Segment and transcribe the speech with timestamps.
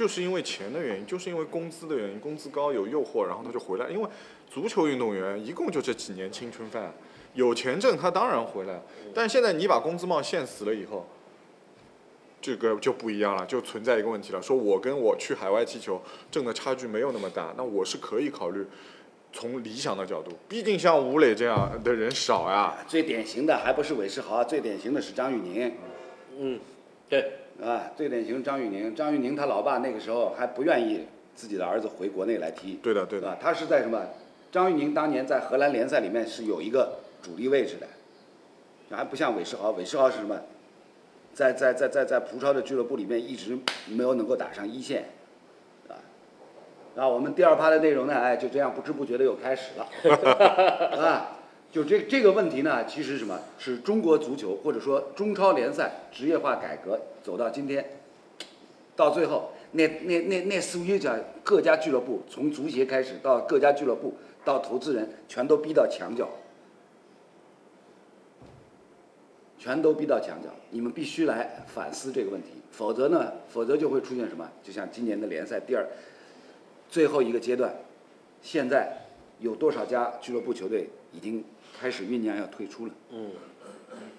[0.00, 3.90] 就是因为钱的原因，就是因为工资的原因，工资高有诱惑，然后他就回来。
[3.90, 4.08] 因为
[4.50, 6.90] 足球运动员一共就这几年青春饭，
[7.34, 8.80] 有钱挣他当然回来。
[9.14, 11.06] 但现在你把工资帽限死了以后，
[12.40, 14.40] 这个就不一样了，就存在一个问题了。
[14.40, 18.64] 说我跟我去海外踢球挣的差距没有那么大，那我是可以考虑
[19.34, 22.74] 从理想的角度，毕竟像吴磊这样的人少呀。
[22.88, 25.74] 最典型的还不是韦世豪，最典型的是张玉宁，
[26.38, 26.58] 嗯，
[27.06, 27.32] 对，
[27.62, 28.94] 啊，最典型张玉宁。
[28.94, 33.36] 张玉宁他老爸那个时候还不愿意自己的儿子回国内来踢，对的，对的。
[33.40, 34.00] 他是在什么？
[34.50, 37.86] 张玉宁当年在荷兰联赛里面是有一个主力位置的，
[38.96, 40.36] 还不像韦世豪，韦世豪是什么？
[41.32, 45.04] 在在在在在葡超的俱乐部里面一直没有能够打上一线，
[45.88, 45.94] 啊，
[46.96, 49.86] 那，我们第二趴的内容呢，哎，就这样不知不觉的又开始了，
[50.98, 51.38] 啊，
[51.72, 57.98] 就这这个问题呢，其实什么是中国足球或者说中超联赛职业化改革走到今天，
[58.96, 66.28] 到最后，那那那那所有家各家俱乐部，从足协开始到各家俱乐部到投资人，全都逼到墙角，
[69.56, 70.48] 全都逼到墙角。
[70.70, 74.50] 你们必须来反思这个问题，否则呢，否则就会出现什么？
[74.62, 75.86] 就像今年的联赛第二
[76.88, 77.72] 最后一个阶段，
[78.42, 78.92] 现在
[79.38, 81.44] 有多少家俱乐部球队已经
[81.80, 82.92] 开始酝酿要退出了？
[83.10, 83.30] 嗯，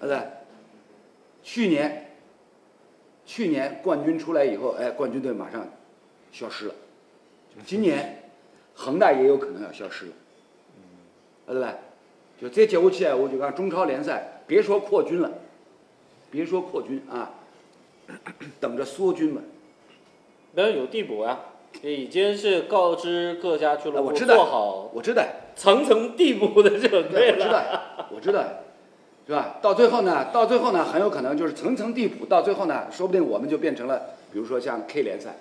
[0.00, 0.20] 不对？
[1.44, 2.10] 去年，
[3.24, 5.64] 去年冠军出来以后，哎，冠军队马上
[6.32, 6.74] 消失了。
[7.64, 8.30] 今年，
[8.74, 10.12] 恒大也有可能要消失了，
[11.46, 11.68] 对不对？
[12.40, 15.30] 就再接下去啊，我就讲中超联赛，别说扩军了，
[16.32, 17.30] 别说扩军啊，
[18.58, 19.40] 等着缩军吧。
[20.54, 21.40] 没有有递补啊，
[21.82, 27.48] 已经是告知各家俱哎，乐部我知道，做好我知道，层层递补的准备对，我知。
[27.50, 27.62] 道，
[28.14, 28.44] 我知道，
[29.26, 29.56] 是吧？
[29.62, 34.00] 到最后呢，到最后呢，很有可能就是层层递补，到最后呢，说不定我们就变成了，
[34.32, 35.36] 比如说像 K 联赛，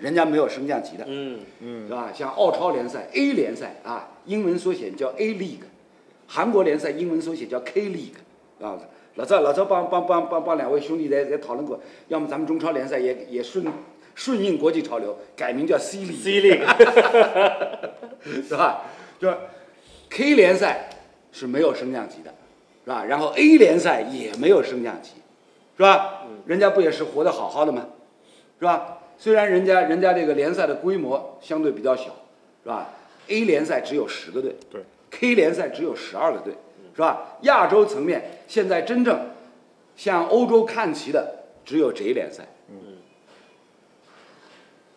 [0.00, 1.40] 人家没有升降级的，嗯，
[1.86, 2.10] 是吧？
[2.14, 5.64] 像澳超联赛 A 联赛啊，英文缩写叫 A League，
[6.26, 8.78] 韩国联赛英文缩写叫 K League，啊，
[9.16, 13.66] 老赵老赵帮帮帮帮帮两位兄弟在在讨论过，要么咱们中超联赛也也顺
[14.14, 16.22] 顺应国际潮流，改名叫 C League。
[16.22, 16.60] C 力，
[18.42, 18.82] 是吧？
[19.18, 19.36] 就是
[20.16, 20.88] K 联赛
[21.30, 22.32] 是没有升降级的，
[22.84, 23.04] 是吧？
[23.04, 25.10] 然后 A 联赛也没有升降级，
[25.76, 26.22] 是吧？
[26.46, 27.86] 人家不也是活得好好的吗？
[28.58, 28.96] 是吧？
[29.18, 32.04] 虽然人家人家这个联赛的规模相对比较小，
[32.62, 32.94] 是吧
[33.28, 36.54] ？A 联赛只有十个队，对，K 联赛只有十二个队，
[36.94, 37.36] 是吧？
[37.42, 39.20] 亚洲层面现在真正
[39.96, 42.96] 向欧洲看齐的只有 J 联赛，嗯，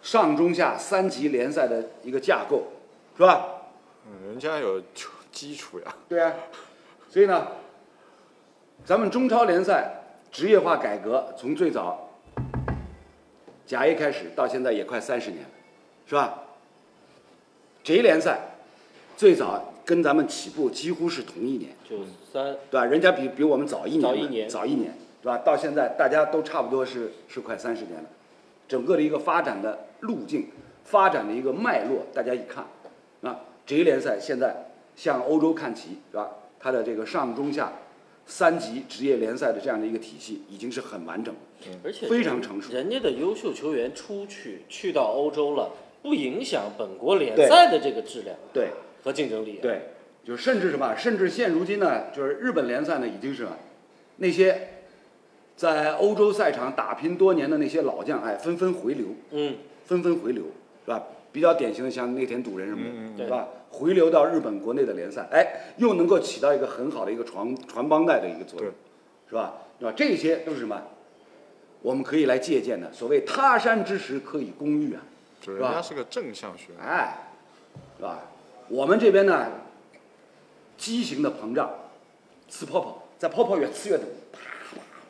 [0.01, 2.67] 上中下三级联赛的一个架构，
[3.17, 3.58] 是吧？
[4.09, 4.81] 嗯，人家有
[5.31, 5.95] 基础呀。
[6.07, 6.33] 对啊，
[7.09, 7.47] 所以呢，
[8.83, 12.09] 咱们中超联赛职业化改革从最早
[13.67, 15.49] 甲 A 开始到现在也快三十年了，
[16.07, 16.41] 是吧
[17.83, 18.39] ？J 联赛
[19.15, 21.97] 最早跟咱们起步几乎是同一年，九
[22.33, 22.85] 三，对吧？
[22.85, 25.37] 人家比比我们早一年，早一年早一年，对吧？
[25.39, 28.09] 到现在大家都差不多是是快三十年了，
[28.67, 30.49] 整个的一个发展的路径、
[30.83, 32.65] 发展的一个脉络，大家一看，
[33.69, 34.55] 啊，J 联赛现在
[34.95, 36.31] 向欧洲看齐，是吧？
[36.59, 37.71] 它的这个上中下
[38.25, 41.39] 三级职业联赛的这样的一个体系，已经是很完整了。
[41.83, 45.71] 而且非常成熟人家的优秀球员出去去到欧洲了，
[46.01, 48.69] 不影响本国联赛的这个质量对
[49.03, 49.89] 和竞争力。，对，
[50.25, 53.47] 就甚至什么，甚至现如今呢，就是日本联赛呢，已经是
[54.17, 54.69] 那些
[55.55, 59.07] 在欧洲赛场打拼多年的那些老将，哎，纷纷回流。
[59.31, 59.55] 嗯，
[59.85, 60.43] 纷纷回流，
[60.85, 61.03] 是吧？
[61.31, 63.47] 比较典型的像内田笃人什么的，嗯嗯是吧？
[63.71, 68.71] 回流到日本国内的联赛，哎，又能够起到一个很好的一个传传帮带的一个作用，
[69.29, 69.53] 是吧？
[69.79, 69.93] 是吧？
[69.95, 70.81] 这些都是什么？
[71.81, 72.91] 我们可以来借鉴的。
[72.91, 75.01] 所谓他山之石，可以攻玉啊，
[75.45, 76.73] 是吧人家是个正向学。
[76.81, 77.15] 哎，
[77.97, 78.19] 是吧？
[78.67, 79.47] 我们这边呢，
[80.77, 81.71] 畸形的膨胀，
[82.51, 84.05] 呲泡泡，在泡泡越呲越多，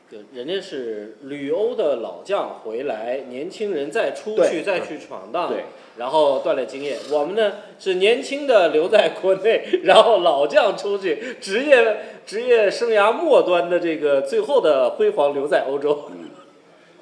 [0.10, 5.66] 对，人家是旅欧的老将回来，年轻人再出去再去闯荡，对，
[6.00, 6.98] 然后锻炼经验。
[7.12, 16.10] 我们呢是年轻的留在国内，然后老将出去，职业职业生涯末端的这个最后的辉煌留在欧洲。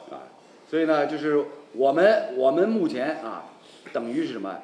[0.09, 0.25] 啊
[0.67, 3.45] 所以呢，就是我们我们目前啊，
[3.93, 4.63] 等于是什么？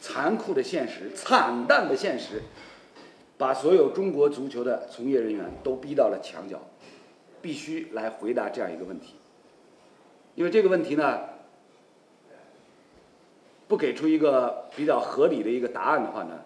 [0.00, 2.42] 残酷的现实，惨淡的现实，
[3.36, 6.60] 把所有中国足球的从业人员都逼到了墙角，
[7.42, 9.14] 必须来回答这样一个问题。
[10.36, 11.20] 因为这个问题呢，
[13.68, 16.40] 不给出一个比较合理的一个答案的话呢，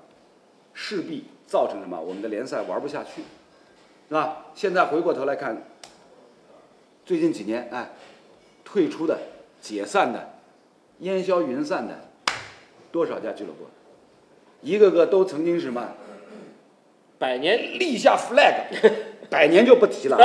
[0.73, 2.01] 势必造成什么？
[2.01, 3.23] 我们的联赛玩不下去，
[4.09, 4.47] 是吧？
[4.55, 5.63] 现在回过头来看，
[7.05, 7.91] 最近几年，哎，
[8.65, 9.19] 退出的、
[9.61, 10.31] 解散的，
[11.01, 11.95] 烟消云散的
[12.91, 13.67] 多少家俱乐部，
[14.63, 15.89] 一个个都曾经是什么
[17.19, 18.93] 百年立下 flag，
[19.29, 20.17] 百年就不提了，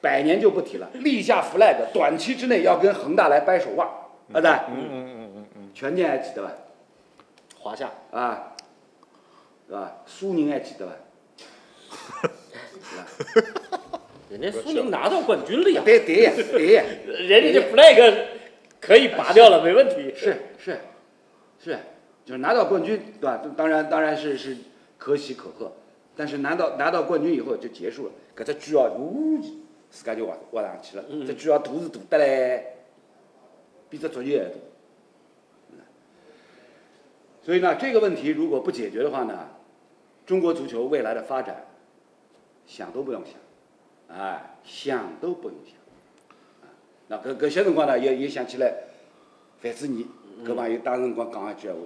[0.00, 3.88] 百年就不提了，立下 flag，短期之内要跟恒大来掰手腕，
[4.32, 6.52] 啊对，嗯嗯嗯嗯嗯，权健还记得吧？
[7.58, 8.54] 华夏，啊，
[9.66, 9.96] 是吧？
[10.06, 10.92] 苏宁还记得吧？
[14.30, 18.14] 人家苏宁拿到冠军了呀，对对呀对呀， 人家这 flag
[18.80, 20.14] 可以拔掉了，没问题。
[20.16, 20.78] 是是
[21.62, 21.78] 是，
[22.24, 23.42] 就是拿到冠军，对吧？
[23.56, 24.56] 当然当然是是
[24.96, 25.72] 可喜可贺，
[26.16, 29.38] 但是拿到拿到冠军以后就结束了，搿只句哦，呜，
[29.90, 32.66] 自家就挖挖上去了，这句哦大是大得嘞，
[33.92, 34.54] 比这足球还大。
[37.42, 39.50] 所以呢，这个问题如果不解决的话呢，
[40.24, 41.66] 中国足球未来的发展，
[42.66, 43.34] 想都不用想，
[44.16, 45.74] 哎，想都不用想。
[47.08, 48.72] 那搿搿些辰光呢，也也想起来
[49.60, 50.06] 范志毅
[50.42, 51.76] 搿朋友当辰光讲一句话，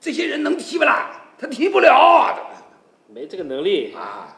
[0.00, 1.34] 这些人能踢不啦？
[1.36, 2.34] 他踢不了，
[3.08, 4.36] 没这个能力，啊。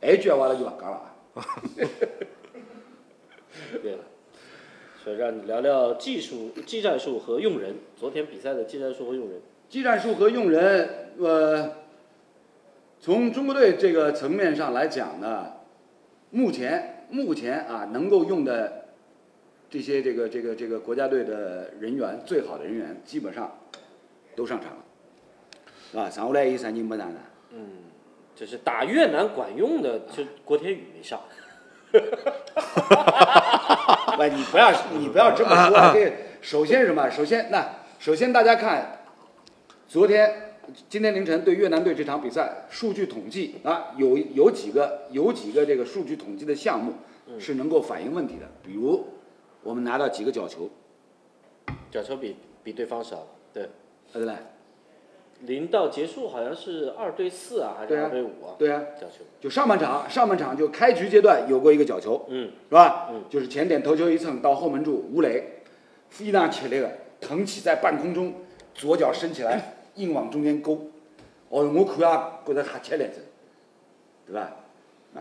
[0.00, 1.44] 一句话了就勿讲了啊。
[3.82, 4.04] 对了，
[5.04, 7.76] 所以让你聊聊技术、技战术和用人。
[7.94, 11.72] 昨天比赛的技战术和用人，技战术和用人，呃，
[13.00, 15.52] 从中国队这个层面上来讲呢，
[16.30, 18.86] 目前目前啊能够用的
[19.68, 23.58] 这些这个这个这个国家队的人员，最好的人员基本上
[24.34, 24.82] 都上场了，
[25.90, 26.08] 是吧？
[26.08, 27.20] 上下来有啥人没上呢？
[28.34, 31.20] 就是打越南管用的，就郭天宇没上。
[34.16, 35.92] 不，你不要你不要这么说。
[35.92, 37.10] 这首先是什么？
[37.10, 37.68] 首先那
[37.98, 39.00] 首先大家看，
[39.88, 40.56] 昨天
[40.88, 46.94] 今天凌晨对越南队这场比赛数据统计啊，有有几个有几个这个数据统计的项目
[47.38, 49.06] 是能够反映问题的，比如
[49.62, 50.70] 我们拿到几个角球，
[51.90, 53.68] 角球比比对方少，对。
[54.12, 54.36] 对不对？
[55.42, 58.54] 临到结束好像是二对四啊，还是二对五啊？
[58.58, 59.24] 对啊，角球。
[59.40, 63.08] 就上半场上半场就开局阶段有过一个角球，嗯，是吧？
[63.10, 65.60] 嗯就是前点头球一蹭到后门柱吴磊，
[66.08, 66.90] 非常吃力的
[67.20, 68.32] 腾起在半空中，
[68.74, 70.90] 左脚伸起来硬往中间勾，
[71.50, 73.20] 哦，我看啊觉得还吃力着，
[74.26, 74.56] 对吧？
[75.14, 75.20] 啊，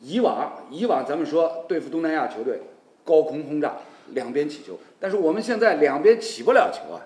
[0.00, 2.60] 以往以往咱们说对付东南亚球队，
[3.04, 3.76] 高空轰炸，
[4.14, 7.04] 两边起球，但是我们现在两边起不了球啊，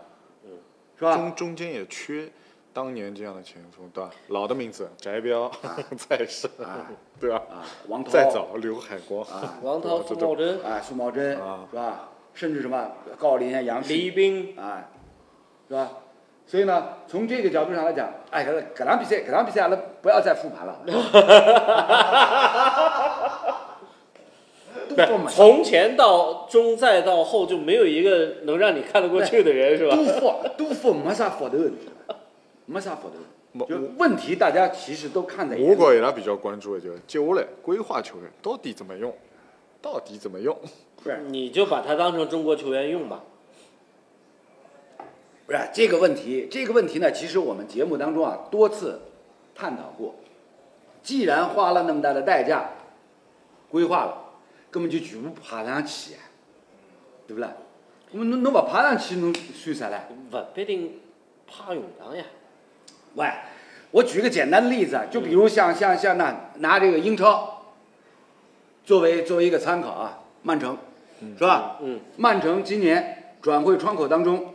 [0.99, 1.15] 是吧？
[1.15, 2.29] 中中间也缺
[2.73, 4.11] 当年这样的前锋，对吧？
[4.29, 5.51] 老的名字翟彪、
[5.97, 6.51] 蔡胜，
[7.21, 7.43] 对吧？
[7.51, 9.59] 啊，王涛，再早刘海光，啊。
[9.63, 11.67] 王涛、这苏茂贞、啊，苏茂贞啊。
[11.71, 12.09] 是吧？
[12.35, 14.89] 甚至什么郜林啊、杨斌，啊，
[15.69, 15.91] 是吧？
[16.47, 20.81] 所以呢，从这个角度上来讲，哎，搿搿场比赛，搿场比赛阿拉不要再复盘了。
[25.07, 29.97] 都不满从前到中再到后就没有一个能让你看得过去的人，是吧？
[29.97, 31.57] 都复都复没啥复头，
[32.67, 33.15] 没啥复头。
[33.53, 35.81] 没就问题，大家其实都看在眼我里。
[35.81, 39.13] 觉伊拉比较关注的就是接下来规划球员到底怎么用，
[39.81, 40.55] 到底怎么用？
[41.03, 43.25] 不是你就把他当成中国球员用吧。
[45.47, 49.01] 不是这个问题，这个问题呢，其实我们节目当中啊多次
[49.55, 50.15] 探讨过。
[51.03, 52.69] 既然花了那么大的代价
[53.71, 54.28] 规划了，
[54.71, 56.19] 根本就全部爬上去呀，
[57.27, 57.53] 对不啦？
[58.11, 60.01] 那么侬侬不爬上去，侬算啥嘞？
[60.31, 61.01] 不必定
[61.47, 62.25] 怕用场呀。
[63.15, 63.31] 喂，
[63.91, 67.75] 我举个简单的例子啊，就比如像像像那拿这个英超
[68.85, 70.77] 作为作为一个参考啊，曼城
[71.21, 71.79] 是吧？
[71.83, 74.55] 嗯，曼城今年转会窗口当中，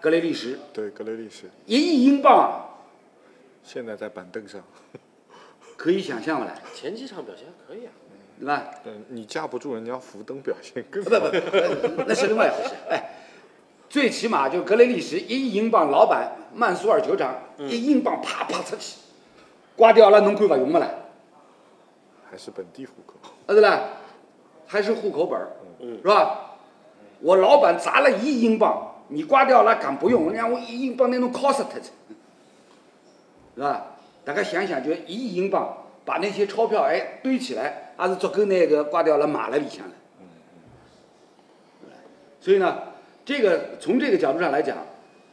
[0.00, 2.78] 格雷利什对，格雷利什一亿英镑，
[3.62, 4.62] 现在在板凳上，
[5.76, 7.92] 可以想象不来，前几场表现还可以啊。
[8.42, 8.64] 对吧？
[8.84, 12.74] 嗯，你架不住人家福登表现更不不不，那是另外一回事。
[12.90, 13.10] 哎，
[13.88, 18.96] 最起码就格雷利什一亿英镑，老板曼苏尔球场一亿英镑啪啪出去，
[19.76, 20.90] 瓜迪奥拉侬看勿用不啦？
[22.28, 23.14] 还是本地户口。
[23.46, 23.80] 啊对啦，
[24.66, 26.56] 还是户口本儿，嗯是吧？
[27.20, 31.58] 我老板砸了一亿英镑，你刮掉了敢不用，让我一亿英镑那种 cost，
[33.54, 33.86] 是吧？
[34.24, 39.94] 大家想想，就一亿英镑把那些钞票哎堆起来，还是足够那个挂掉了马了里向的。
[42.40, 42.82] 所以呢，
[43.24, 44.78] 这个从这个角度上来讲，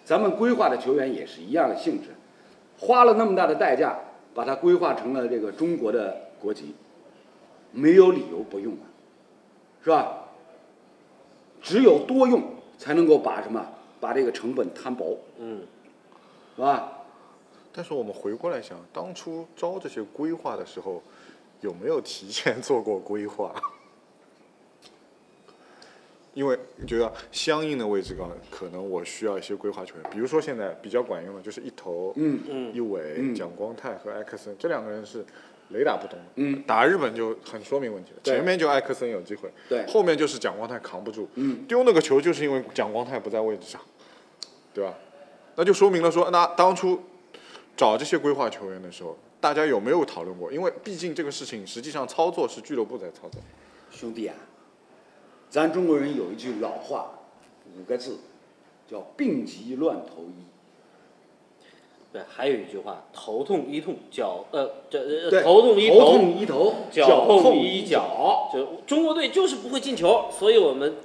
[0.06, 2.10] 咱们规划的球员也是一样的性质，
[2.78, 3.98] 花了那么大的代价
[4.36, 6.76] 把它规划成了这个中国的国籍，
[7.72, 8.86] 没有理由不用啊，
[9.84, 10.26] 是吧？
[11.64, 12.44] 只有多用
[12.78, 13.66] 才能够把什么
[14.00, 15.62] 把这个成本摊薄，嗯，
[16.56, 16.92] 是吧？
[17.74, 21.02] 但是我们回过来想，当初招这些规划的时候，
[21.62, 23.54] 有没有提前做过规划？
[26.36, 32.40] 因为觉得相应的位置高，可能我需要一些规划球员，比如说现在比较管用的就是一头、嗯。
[32.48, 32.74] 嗯。
[32.74, 33.36] 一尾、嗯。
[33.36, 35.26] 蒋光太和艾克森这两个人是
[35.70, 36.26] 雷打不动的。
[36.36, 39.86] 嗯，打日本就很说明问题了，前面就艾克森有机会，对。
[39.88, 43.82] 后面就是蒋光太扛不住，嗯，丢那个球就是因为蒋光太不在位置上，
[44.74, 44.94] 对吧？
[45.56, 47.02] 那就说明了说，那当初
[47.76, 50.52] 找这些规划球员的时候，大家有没有讨论过？
[50.52, 53.42] 因为毕竟这个事情实际上操作是俱乐部在操作。
[53.92, 54.36] 兄弟啊，
[55.50, 57.12] 咱中国人有一句老话，
[57.78, 58.18] 五个字，
[58.90, 60.46] 叫病急乱投医。
[62.12, 68.50] 对，还有一句话，头痛医痛，脚呃这，呃头痛医头头，痛医头，脚痛痛医脚。
[68.52, 70.96] 就中国队就是不会进球，所以我们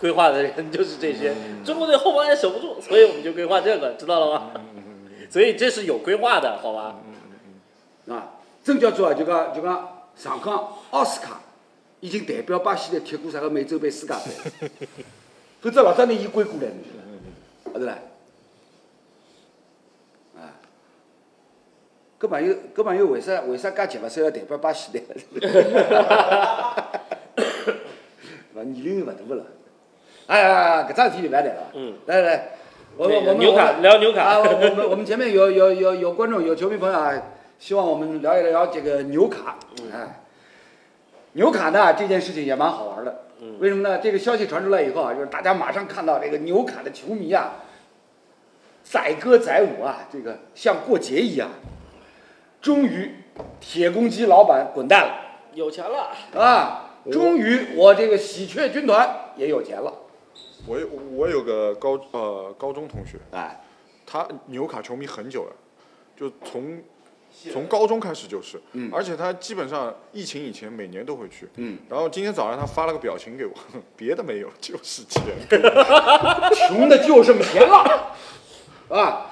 [0.00, 1.32] 规划的人就是这些。
[1.64, 4.50] 中国队后防也守不住，所以我们就规划这个，知道了吗？
[5.30, 7.00] 所以这是有规划的，好吧？
[8.08, 8.32] 啊，
[8.62, 11.40] 真叫做啊就讲就讲上港奥斯卡
[12.00, 14.70] 已经代表巴西队踢过啥个美洲杯、世界杯，
[15.60, 16.78] 否则老早年伊归过来，侬
[17.72, 17.98] 晓得，晓得啦？
[20.36, 20.54] 啊，
[22.20, 25.02] 搿朋友搿朋友为啥为啥介急勿三要代表巴西队？
[28.54, 28.62] 伐？
[28.62, 29.44] 年龄又勿大勿了。
[30.26, 31.62] 哎呀，搿桩事体就勿要谈了。
[31.74, 32.48] 嗯，来来来，
[32.96, 37.12] 我们我们我们聊牛卡啊，我我们我们前面有有有有观众有球迷朋友啊，
[37.58, 39.56] 希望我们聊一聊这个纽卡。
[39.92, 40.22] 哎，
[41.32, 43.22] 纽卡呢这件事情也蛮好玩的。
[43.40, 43.98] 嗯为什么呢？
[43.98, 47.56] 这个消息传出来以后啊，就是大家马上看到这个纽卡的球迷啊，
[48.82, 51.50] 载歌载舞啊，这个像过节一样。
[52.62, 53.14] 终于，
[53.60, 55.14] 铁公鸡老板滚蛋了
[55.52, 56.90] 有钱了，啊！
[57.12, 59.92] 终于，我这个喜鹊军团也有钱了。
[60.66, 63.60] 我有我有个高呃高中同学，哎，
[64.04, 65.52] 他纽卡球迷很久了，
[66.16, 66.82] 就从
[67.52, 71.48] 从高中开始就是，嗯而且他基本上疫情以前每年都会去。
[71.56, 73.52] 嗯，然后今天早上他发了个表情给我，
[73.96, 75.22] 别的没有，就是钱。
[76.68, 78.16] 穷的就剩钱了，
[78.88, 79.30] 啊，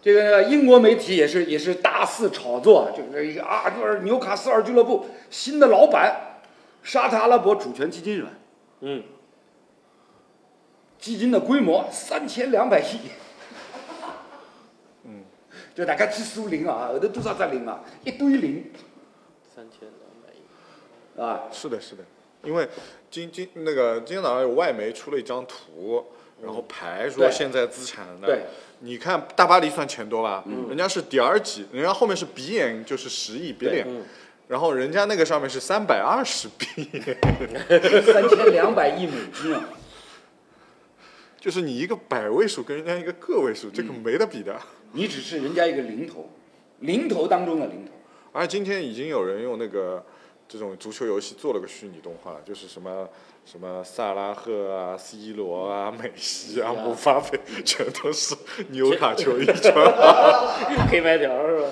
[0.00, 6.40] 这个英国媒体也是也是大肆炒作，就是一个啊，就是纽卡斯尔俱乐部新的老板，
[6.82, 8.26] 沙特阿拉伯主权基金人？
[8.80, 9.02] 嗯，
[10.98, 13.21] 基金的规模三千两百亿，嗯，
[15.74, 17.82] 就大家去数零啊，后头多少只零啊？
[18.04, 18.70] 一堆零
[19.54, 19.90] 三千两
[20.22, 22.04] 百亿，啊，是的，是的，
[22.42, 22.68] 因为
[23.10, 26.04] 今今那个今天早上有外媒出了一张图，
[26.42, 28.26] 然后排说对现在资产的。
[28.26, 28.42] 对，
[28.80, 30.44] 你看大巴黎算钱多吧？
[30.68, 34.02] 人家是点儿几，人家后面是鼻眼就是十亿 billion，嗯。
[34.48, 36.66] 然后人家那个上面是三百二十 B，
[38.12, 39.64] 三千两百亿美金啊，
[41.40, 44.54] 就是你一个百位数跟人家一个个位数，这个没得比的。
[44.92, 46.28] 你只是人家一个零头，
[46.80, 47.92] 零头当中的零头。
[48.32, 50.04] 而今天已经有人用那个
[50.48, 53.08] 这种足球游戏做了个虚拟动画，就是什么
[53.44, 58.34] 什么萨拉赫啊、C 罗啊、梅西啊、姆巴佩，全都是
[58.68, 59.74] 纽卡球衣穿。
[60.88, 61.68] 黑白条是吧？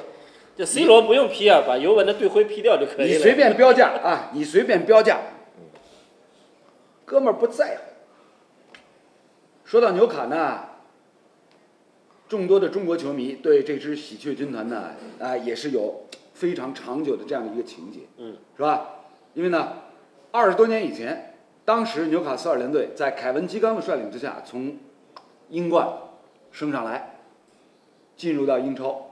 [0.57, 3.17] 就 C 罗不用 P 啊，把尤文的队徽 P 掉就可以了。
[3.17, 5.21] 你随便标价啊，你随便标价，
[7.07, 7.83] 哥们儿不在乎。
[9.65, 10.65] 说到纽卡呢，
[12.31, 18.87] 众多的中国球迷对这支喜鹊军团呢，啊、也是有非常长久的这样的一个情节，嗯，是吧？
[19.35, 19.73] 因为呢，
[20.31, 21.35] 二十多年以前，
[21.65, 24.79] 当时纽卡斯尔联队在凯文基冈的率领之下，从
[25.49, 25.89] 英冠
[26.53, 27.19] 升上来，
[28.17, 29.11] 进入到英超，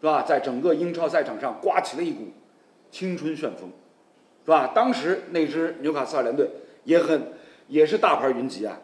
[0.00, 0.22] 是吧？
[0.22, 2.28] 在整个英超赛场上刮起了一股
[2.92, 3.68] 青春旋风，
[4.44, 4.68] 是吧？
[4.72, 6.48] 当时那支纽卡斯尔联队
[6.84, 7.32] 也很
[7.66, 8.78] 也是大牌云集啊，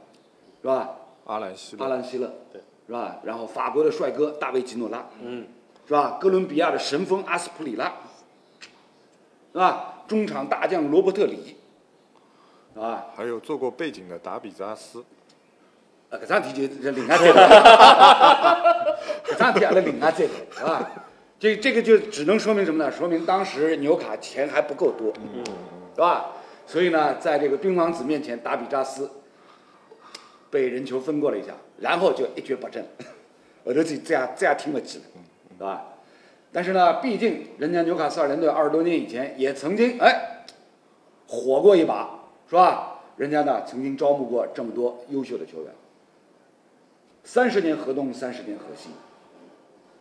[0.61, 0.97] 是吧？
[1.27, 3.17] 阿兰希阿勒，兰希勒，对，是吧？
[3.25, 5.47] 然后法国的帅哥大卫吉诺拉，嗯，
[5.87, 6.19] 是吧？
[6.21, 7.93] 哥伦比亚的神锋阿斯普里拉，
[9.53, 9.95] 是吧？
[10.07, 11.57] 中场大将罗伯特里，
[12.75, 13.07] 是吧？
[13.17, 15.05] 还有做过背景的达比扎斯。
[16.09, 17.49] 啊，搿桩事体就就另外再谈，
[19.25, 20.91] 搿桩事体阿拉另外再谈，是吧？
[21.41, 22.91] 这这个就只能说明什么呢？
[22.93, 25.45] 说明当时纽卡钱还不够多，嗯，
[25.95, 26.27] 是吧？
[26.69, 29.11] 所以呢，在这个冰王子面前，达比扎斯
[30.51, 32.85] 被人球分过了一下，然后就一蹶不振，
[33.65, 35.05] 后头就这样这样听不起了，
[35.57, 35.93] 是吧？
[36.53, 40.45] 但是呢，毕竟人家纽卡斯尔联队二十多年以前也曾经哎
[41.27, 43.03] 火过一把，是吧？
[43.17, 45.73] 人家呢曾经招募过这么多优秀的球员，
[47.25, 48.91] 三十年河东，三十年河西，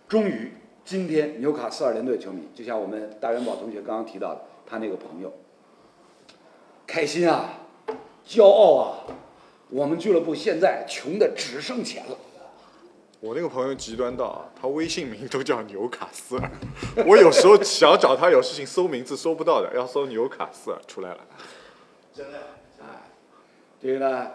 [0.08, 0.52] 终于
[0.84, 5.34] 今天纽卡斯尔联队球迷，就像我们大元宝同学刚刚提到的，他那个朋友，
[6.86, 7.62] 开心啊，
[8.28, 9.04] 骄傲啊，
[9.70, 12.18] 我们俱乐部现在穷的只剩钱了。
[13.22, 16.52] 我那个朋友极端到啊，他微信名都叫纽卡斯尔。
[17.08, 21.18] 我有时候想找他有事情搜名字搜不到的，要搜纽卡斯尔出来了。
[23.82, 24.32] 这个呢，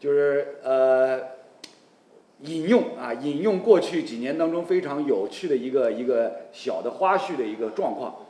[0.00, 1.20] 就是呃，
[2.40, 8.26] 引用啊，引用过去几年当中非常有趣的一个一个小的花絮的一个状况。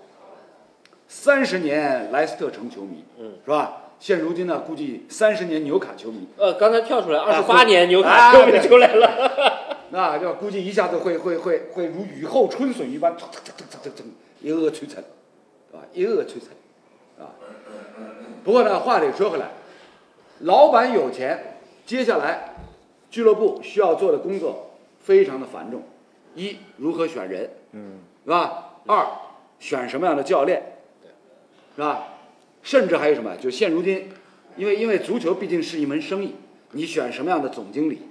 [1.09, 3.82] 三十年莱斯特城球迷，嗯，是吧？
[4.02, 14.06] 现如今呢，估计三十年纽卡球迷，呃，刚才跳出来二十啊八年纽卡啊球迷出来了， 那就估计一下子会会会会如雨后春笋一般，蹭蹭蹭蹭蹭蹭，
[14.40, 15.04] 一个个摧残，
[15.73, 17.30] 啊，一个个摧残，啊。
[18.42, 19.52] 不过呢，话得说回来，
[20.40, 22.56] 老板有钱，接下来
[23.09, 25.80] 俱乐部需要做的工作非常的繁重。
[26.35, 28.71] 一，如何选人，嗯，是吧？
[28.88, 29.06] 二，
[29.61, 30.80] 选什么样的教练，
[31.76, 32.09] 是吧？
[32.62, 33.37] 甚至还有什么？
[33.37, 34.09] 就现如今，
[34.57, 36.35] 因为因为足球毕竟是一门生意，
[36.73, 38.02] 你选什么样的总经理，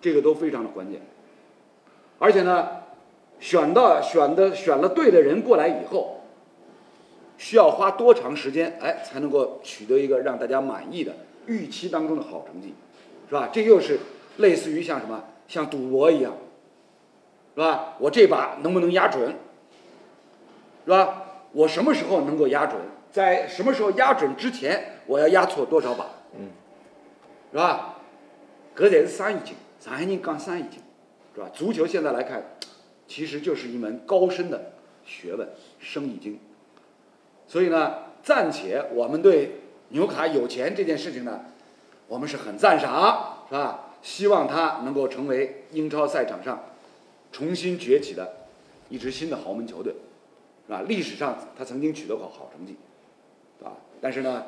[0.00, 1.00] 这个都非常的关键。
[2.18, 2.68] 而且呢，
[3.38, 6.22] 选到选的选了对的人过来以后，
[7.38, 11.14] 需要花多长时间，哎，才能够取得一个让大家满意的
[11.46, 12.74] 预期当中的好成绩，
[13.28, 13.50] 是吧？
[13.52, 14.00] 这又是
[14.38, 16.32] 类似于像什么，像赌博一样，
[17.54, 17.94] 是吧？
[18.00, 19.36] 我这把能不能压准，
[20.84, 21.22] 是吧？
[21.52, 22.80] 我什么时候能够压准？
[23.16, 26.06] 在什么时候压准之前，我要压错多少把？
[26.38, 26.50] 嗯，
[27.50, 27.96] 是吧？
[28.76, 30.82] 搿才是生意经，上海人讲生意经，
[31.34, 31.48] 是吧？
[31.54, 32.44] 足球现在来看，
[33.08, 34.72] 其实就是一门高深的
[35.06, 35.48] 学问，
[35.80, 36.38] 生意经。
[37.48, 41.40] 所以呢，暂且我们对纽卡有钱这件事情呢，
[42.08, 43.94] 我们是很赞赏，是吧？
[44.02, 46.62] 希望他能够成为英超赛场上
[47.32, 48.30] 重新崛起的
[48.90, 49.94] 一支新的豪门球队，
[50.66, 50.82] 是吧？
[50.86, 52.76] 历史上他曾经取得过好成绩，
[54.00, 54.44] 但是呢，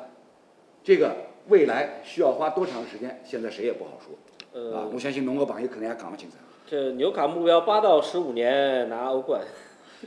[0.83, 1.15] 这个
[1.47, 4.13] 未来需要花多长时间，现在谁也不好说，
[4.53, 6.35] 啊呃，，我相信侬个朋友可能也讲不清楚。
[6.67, 9.41] 这纽卡目标八到十五年拿欧冠，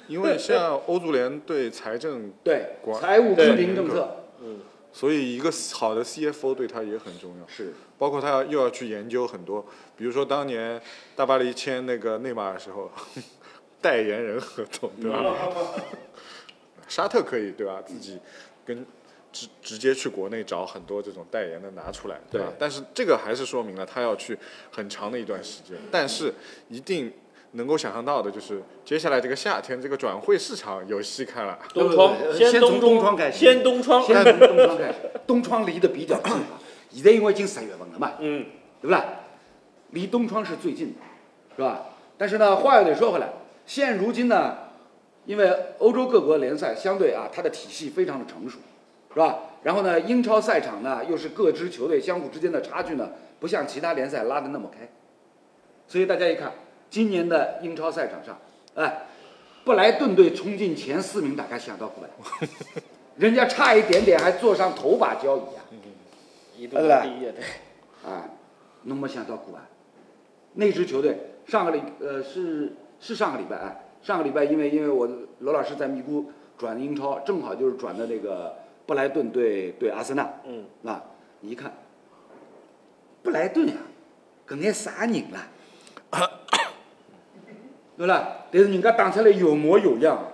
[0.07, 4.61] 因为像欧足联对财政， 对，财务对公平政策嗯，
[4.93, 7.47] 所以一个好的 CFO 对他也很重要。
[7.49, 9.65] 是包括他要又要去研究很多，
[9.97, 10.81] 比如说当年
[11.17, 12.91] 大巴黎签那个内马尔的时候，
[13.83, 15.35] 代言人合同，对吧？
[16.89, 17.83] 沙特可以对吧？
[17.85, 18.19] 自己
[18.65, 18.85] 跟
[19.33, 22.57] 直直接去国内找很多这种代言的拿出来，对吧对？
[22.59, 24.39] 但是这个还是说明了他要去
[24.71, 26.33] 很长的一段时间，但是
[26.69, 27.13] 一定
[27.53, 31.59] 能够想象到的就是接下来这个夏天这个转会市场有戏看了。
[31.75, 34.95] 东窗对对对先先从东东窗开始先东窗，先从东窗开始，
[35.27, 36.33] 东窗离得比较近，
[36.91, 38.47] 现在因为已经十月份了嘛，嗯，
[38.81, 39.05] 对不啦？
[39.91, 41.01] 离东窗是最近的，
[41.57, 41.87] 是吧？
[42.17, 43.33] 但是呢，话又得说回来，
[43.67, 44.57] 现如今呢，
[45.27, 48.59] 因为欧洲各国联赛相对啊，它的体系非常的成熟，
[49.13, 49.39] 是吧？
[49.63, 54.89] 然后呢，英超赛场呢，又是各支球队相互之间的差距呢，不像其他联赛拉得那么开，
[55.87, 56.53] 所以大家一看，
[56.91, 58.39] 今年的英超赛场上，
[58.75, 59.07] 哎，
[59.65, 62.49] 布莱顿队冲进前四名，大家想到过来，
[63.17, 65.63] 人家差一点点还坐上头把交椅啊！
[66.57, 67.45] 一度对吧第一，对，
[68.05, 68.29] 啊，
[68.83, 69.69] 侬没想到过啊？
[70.55, 76.25] 那支球队上个礼呃是是上个礼拜哎，上个礼拜因为因为我罗老师在咪咕
[76.59, 78.57] 转英超，正好就是转的那个
[78.93, 81.03] 布莱顿对对阿森纳，嗯，啊，
[81.41, 81.73] 你一看，
[83.23, 83.75] 布莱顿呀，
[84.47, 85.49] 搿眼啥人啦？
[87.97, 88.45] 对啦？
[88.51, 90.31] 但是人家打出来有模有样，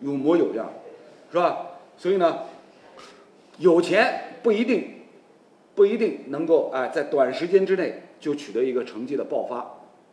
[0.00, 0.70] 有模有样，
[1.32, 1.68] 是吧？
[1.96, 2.40] 所以呢，
[3.56, 4.96] 有钱不一定
[5.74, 9.66] 不一定能够哎、在短时间之内就取得一个成绩的爆发，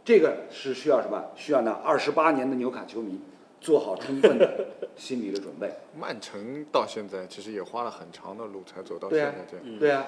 [0.06, 1.22] 这个是需要什么？
[1.36, 3.20] 需要呢二十八年的纽卡球迷
[3.60, 4.66] 做好充分的
[4.96, 5.72] 心理的准备。
[5.98, 9.66] 曼城到现在其实也花了很长的路才走到现在这样。
[9.66, 10.06] 嗯对啊，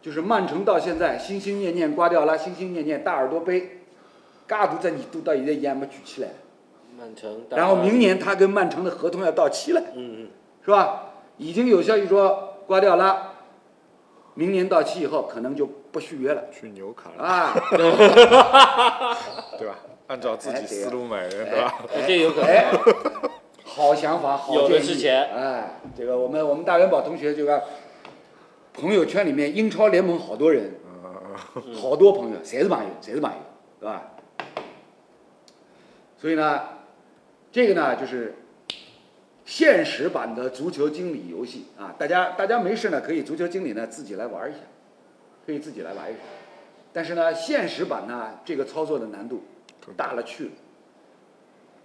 [0.00, 3.80] 就是曼城到现在心心念念瓜迪奥拉，心心念念大耳朵杯，
[4.46, 6.30] 嘎大只耳朵到现在也还没举起来。
[6.98, 10.28] 曼城，然后明，年他跟曼城的合同要到期了，嗯嗯，
[10.64, 11.04] 是吧？
[11.36, 13.34] 已经有消息说瓜迪奥拉
[14.34, 17.54] 明年到期以后可能就不续约了去纽卡了，啊。
[19.58, 19.78] 对吧？
[20.08, 21.78] 按照自己思路买人，对吧？
[21.94, 22.70] 哎这有可能，哎，
[23.62, 27.62] 好想法，好有的建议是钱哎，这个我们我们大元宝同学这个
[28.72, 30.72] 朋友圈里面英超联盟好多人，
[31.74, 33.36] 好多朋友，谁是朋友，谁是朋友，
[33.80, 34.12] 对吧？
[36.16, 36.62] 所以呢，
[37.52, 38.34] 这个呢就是
[39.44, 44.60] 现实版的足球经理游戏啊，大家大家没事呢，可以足球经理呢自己来玩一下，
[45.44, 46.20] 可以自己来玩一下。
[46.94, 49.42] 但是呢，现实版呢，这个操作的难度
[49.96, 50.50] 大了去了。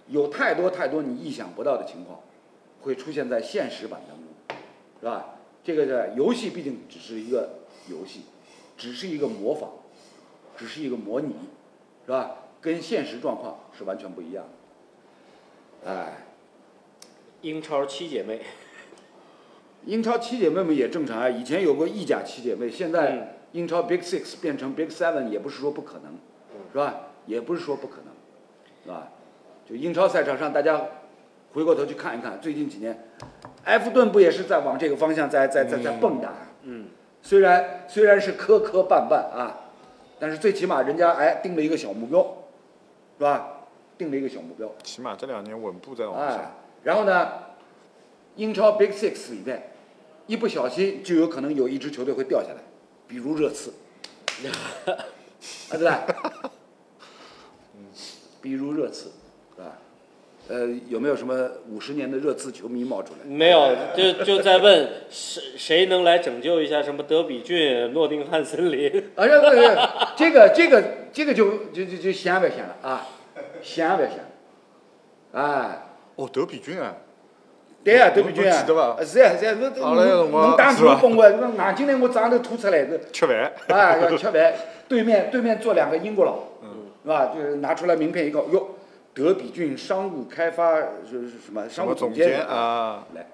[0.07, 2.19] 有太多太多你意想不到的情况
[2.81, 4.57] 会出现在现实版当中，
[4.99, 5.35] 是吧？
[5.63, 8.23] 这个的游戏毕竟只是一个游戏，
[8.75, 9.69] 只是一个模仿，
[10.57, 11.33] 只是一个模拟，
[12.05, 12.35] 是吧？
[12.59, 14.43] 跟现实状况是完全不一样
[15.83, 15.89] 的。
[15.89, 16.25] 哎，
[17.41, 18.41] 英超七姐妹，
[19.85, 26.17] 英超七姐妹们也正常啊，以前有过意甲七姐妹，现嗯在英超 Big Six 变成 Big Seven 也不是说不可能，
[26.73, 27.12] 是吧？
[27.25, 28.13] 也不是说不可能，
[28.83, 29.09] 是吧？
[29.65, 30.81] 就英超赛场上，大家
[31.53, 33.07] 回过头去看一看，最近几年，
[33.65, 36.27] 埃弗顿不也是在往这个方向在在在在蹦跶？
[36.63, 36.87] 嗯，
[37.21, 39.69] 虽然虽然是磕磕绊绊啊，
[40.19, 42.21] 但是最起码人家哎定了一个小目标，
[43.17, 43.49] 是吧？
[43.97, 46.51] 定了一个小目标，起码这两年稳步在往哎上。，
[46.83, 47.31] 然后呢，
[48.35, 49.71] 英超 Big Six 里面，
[50.27, 52.57] 一不小心就有可能有一支球队会掉下来，
[53.07, 53.71] 比如热刺，
[54.89, 54.97] 啊
[55.71, 56.05] 对吧？
[58.43, 59.09] 比如热刺？
[60.49, 63.19] 呃，有没有什么五十年的热刺球迷冒出来？
[63.25, 68.91] 没有，就就在问谁谁能来拯救一下什么德比郡、诺丁汉森林？
[69.15, 69.49] 啊，这个
[70.17, 73.07] 这个这个这个就就就就想不想了啊？
[73.61, 74.11] 想不想？
[75.31, 75.83] 哎。
[76.15, 76.93] 哦，德比郡啊，
[77.81, 79.81] 对啊、德比郡啊记得吧，是啊是啊，那辰
[80.29, 83.53] 光侬打是吧球崩我，侬眼睛呢我早上头吐出来，吃饭。
[83.69, 84.53] 啊要吃饭，
[84.89, 86.37] 对面对面坐两个英国佬，
[87.03, 87.33] 是吧？
[87.35, 88.69] 就是拿出来名片一个，哟，
[89.13, 93.05] 德比郡商务开发就是什么商务总监监啊？
[93.13, 93.27] 来，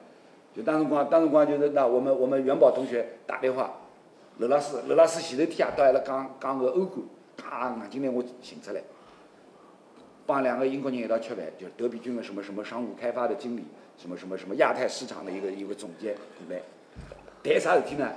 [0.55, 3.71] 就当时光，当时光就是那我们我们元宝同学打电话，
[4.37, 7.05] 刘老师，刘老师前头天啊，到阿拉讲讲个欧冠，
[7.37, 8.81] 啪，眼睛呢我寻出来，
[10.25, 13.63] 帮两个英国人一道吃饭，就是德比郡的什么什么商务开发的经理，
[13.97, 16.61] 什么什么什么亚太市场的一个一个总监过来，
[17.43, 18.09] 谈啥事体呢？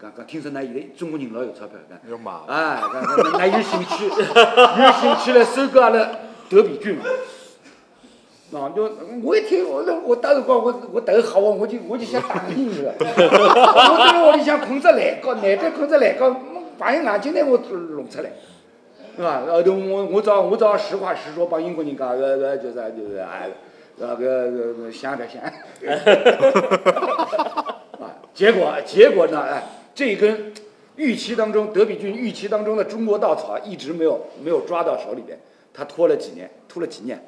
[0.00, 2.32] 讲讲听说㑚现在中国人老有钞票，讲要买。
[2.46, 6.08] 哎，讲讲㑚有兴趣， 有兴趣来收购阿拉
[6.48, 7.04] 德比郡嘛？
[8.50, 8.90] 喏，就
[9.22, 12.94] 我一听，我我当时光我我头好我，我就我就想打人去了。
[12.98, 16.34] 我在屋里向困着栏杆，难得困着栏杆，
[16.78, 18.32] 把人眼睛拿我弄出来，
[19.16, 19.42] 是吧？
[19.46, 23.50] 后头我我只好我只好实话实说，帮英国人讲，呃呃就是就是哎，
[23.98, 25.42] 那个个想着想。
[28.00, 29.42] 啊，结果结果呢？
[29.42, 29.62] 哎，
[30.00, 30.50] 这根
[30.96, 35.38] 预期当中德比郡预期当中的中国稻草一直没有没有抓到手里边，
[35.74, 37.22] 他拖了几年，拖了几年，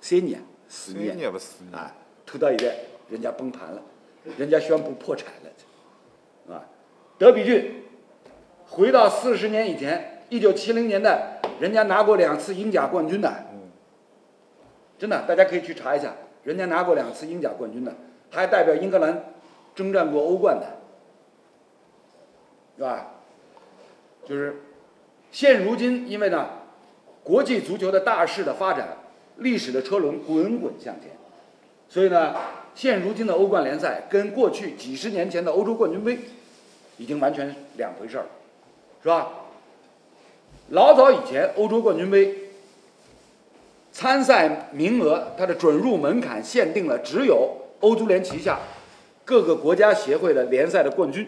[0.00, 1.74] 三年、四三年，年不四年。
[1.74, 2.74] 啊，拖到现在
[3.10, 3.82] 人家崩盘了，
[4.38, 6.64] 人家宣布破产了，啊，
[7.18, 7.82] 德比郡
[8.66, 13.30] 回到四十年以前，一九七零年代，人家拿过两次英甲冠军的，
[14.98, 17.94] 真的，大家可以去查一下，人家拿过两次英甲冠军的，
[18.30, 19.34] 还代表英格兰
[19.74, 20.66] 征战过欧冠的，
[22.76, 23.06] 是吧？
[24.24, 24.62] 就是
[25.30, 26.48] 现如今，因为呢，
[27.22, 28.96] 国际足球的大势的发展，
[29.38, 31.10] 历史的车轮滚滚向前，
[31.88, 32.34] 所以呢，
[32.74, 36.18] 现如今的欧冠联赛跟过去几十年前的欧洲冠军杯
[36.98, 38.26] 已经完全两回事儿，
[39.02, 39.32] 是吧？
[40.70, 42.34] 老早以前，欧洲冠军杯
[43.92, 48.58] 参赛名额它的准入门槛限定了只有欧足联旗下
[49.24, 51.26] 各个国家协会的联赛的冠军，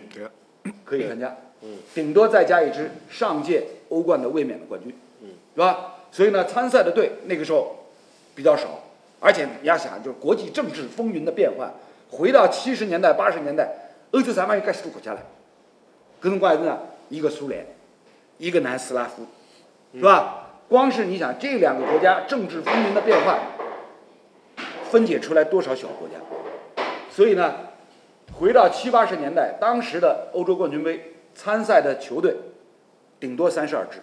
[0.85, 1.09] 可以。
[1.09, 1.79] 参加，嗯。
[1.95, 5.29] 顶多再加一支上届欧冠的卫冕的冠军，嗯。
[5.55, 5.95] 是吧？
[6.11, 7.85] 所以呢，参赛的队那个时候
[8.35, 8.81] 比较少，
[9.21, 11.71] 而且你要想，就是国际政治风云的变换，
[12.11, 13.69] 回到七十年代、八十年代，
[14.13, 15.21] 欧洲啥玩意介许多国家了，
[16.23, 16.79] 搿辰光还是呢，
[17.11, 17.67] 一个苏联，
[18.39, 19.27] 一个南斯拉夫，
[19.95, 20.47] 是吧？
[20.69, 23.39] 光是你想这两个国家政治风云的变换，
[24.91, 26.15] 分解出来多少小国家？
[27.11, 27.55] 所以呢，
[28.33, 32.37] 回到七八十年代，当时的欧洲冠军杯参赛的球队
[33.19, 33.99] 顶多三十二支，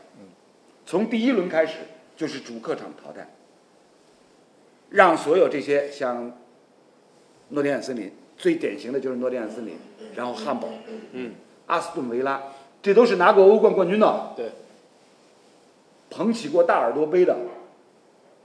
[0.85, 1.79] 从第一轮开始
[2.17, 3.27] 就是主客场淘汰，
[4.89, 6.31] 让所有这些像
[7.49, 9.77] 诺丁汉森林最典型的就是诺丁汉森林，
[10.15, 10.67] 然后汉堡，
[11.13, 11.33] 嗯，
[11.67, 12.41] 阿斯顿维拉，
[12.81, 14.51] 这都是拿过欧冠冠军的，对，
[16.09, 17.37] 捧起过大耳朵杯的，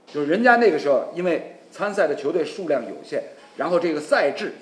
[0.07, 3.23] 就是人家那个时候因为参赛的球队数量有限，
[3.57, 4.53] 然后这个赛制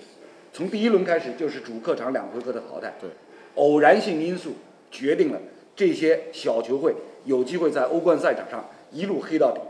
[0.59, 3.09] 从第一轮开始就是主客场两回合的淘汰，对，
[3.55, 4.55] 偶然性因素
[4.91, 5.39] 决定了
[5.73, 6.93] 这些小球会
[7.23, 9.61] 有机会在欧冠赛场上一路黑到底，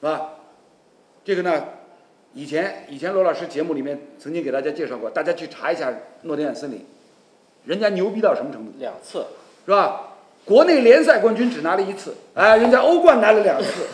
[0.00, 0.30] 是吧？
[1.26, 1.62] 这个呢，
[2.32, 6.82] 以前以前罗老师节目里面曾经给大家介绍过，大家去查一下诺丁汉森林，
[7.66, 8.72] 人家牛逼到什么程度？
[8.78, 9.26] 两次，
[9.66, 10.14] 是吧？
[10.46, 13.86] 国内联赛冠军只拿了一次，哎，人家欧冠拿了两次，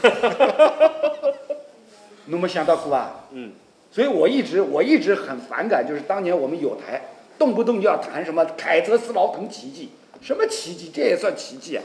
[2.26, 3.24] 侬没想到过吧？
[3.32, 3.50] 嗯，
[3.92, 7.00] 所以我一直我一直很反感，就是当年我们有台
[7.38, 10.90] 动不动就要谈什么凯泽斯劳滕奇迹，什么奇迹？
[10.92, 11.84] 这也算奇迹啊？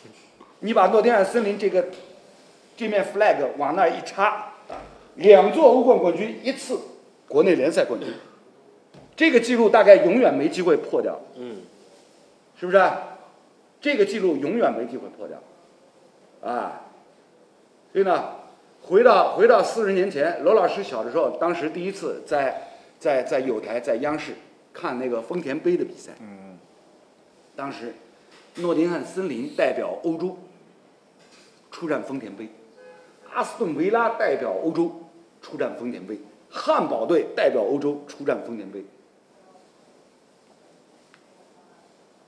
[0.60, 1.86] 你把诺丁汉森林这个
[2.76, 4.52] 这面 flag 往那儿一插，
[5.14, 6.78] 两座欧冠冠军，一次
[7.26, 8.08] 国内联赛冠军，
[9.16, 11.18] 这个记录大概永远没机会破掉。
[11.36, 11.62] 嗯，
[12.60, 13.16] 是不是啊？
[13.80, 15.38] 这个记录永远没机会破掉，
[16.42, 16.82] 啊，
[17.92, 18.30] 所以呢，
[18.88, 22.62] 回到回到四十年前，罗老师小的时候，当时第一次在
[22.98, 24.32] 在在有台在央视
[24.72, 26.12] 看那个丰田杯的比赛。
[26.20, 26.58] 嗯
[27.54, 27.92] 当时，
[28.56, 30.38] 诺丁汉森林代表欧洲
[31.70, 32.48] 出战丰田杯，
[33.34, 34.90] 阿斯顿维拉代表欧洲
[35.42, 38.84] 出战丰田杯，汉堡队代表欧洲出战丰田杯。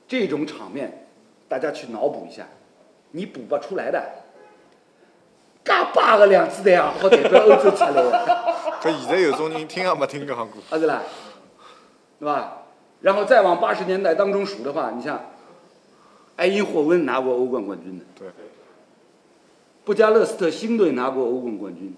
[0.08, 1.06] 这种场面，
[1.48, 2.46] 大家去脑补一下，
[3.12, 4.02] 你补不出来的。
[5.64, 8.12] 嘎巴个两子队啊好代表欧洲出来的。
[8.82, 10.62] 搿现在有种人听也没听讲过。
[10.70, 11.02] 啊是啦，
[12.18, 12.56] 对吧？
[13.02, 15.20] 然后再往八十年代当中数的话，你像，
[16.36, 18.28] 埃因霍温拿过欧冠冠军的，对，
[19.84, 21.94] 布加勒斯特星队拿过欧冠冠军，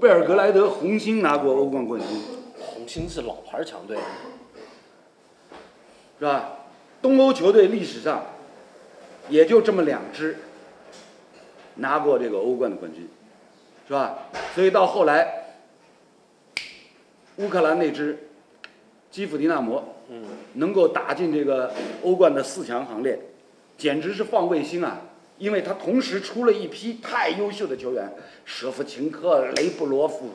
[0.00, 2.08] 贝尔格莱德红星拿过欧冠冠军，
[2.58, 3.96] 红星是老牌强队，
[6.18, 6.50] 是吧？
[7.00, 8.24] 东欧球队历史上
[9.28, 10.38] 也就这么两支
[11.76, 13.08] 拿过这个欧冠的冠军，
[13.86, 14.18] 是吧？
[14.54, 15.44] 所以到后来，
[17.36, 18.28] 乌克兰那支
[19.10, 23.18] 基辅迪纳摩，嗯，能够打进这个欧冠的四强行列，
[23.76, 25.00] 简直是放卫星啊！
[25.36, 28.12] 因为他同时出了一批太优秀的球员，
[28.44, 30.30] 舍甫琴科、雷布罗夫，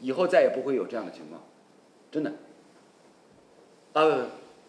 [0.00, 1.40] 以后再也不会有这样的情况，
[2.10, 2.32] 真的。
[3.92, 4.26] 啊，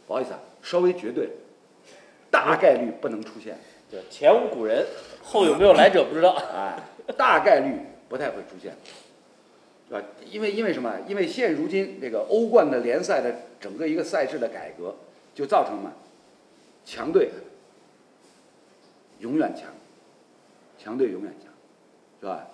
[0.08, 1.30] 不好意思啊，稍微绝对，
[2.32, 3.58] 大概率不能出现，
[3.90, 4.86] 对，前无古人，
[5.24, 6.32] 后有没有来者不知道。
[6.54, 6.78] 哎，
[7.18, 7.76] 大概率
[8.08, 8.76] 不太会出现，
[9.88, 10.02] 是吧？
[10.30, 10.94] 因为因为什么？
[11.08, 14.96] 因为现如今这个欧冠的联赛的整个一个赛制的改革，
[15.34, 15.94] 就造成了，
[16.86, 17.32] 强队
[19.20, 19.66] 永远强，
[20.78, 21.52] 强队永远强，
[22.20, 22.48] 是吧？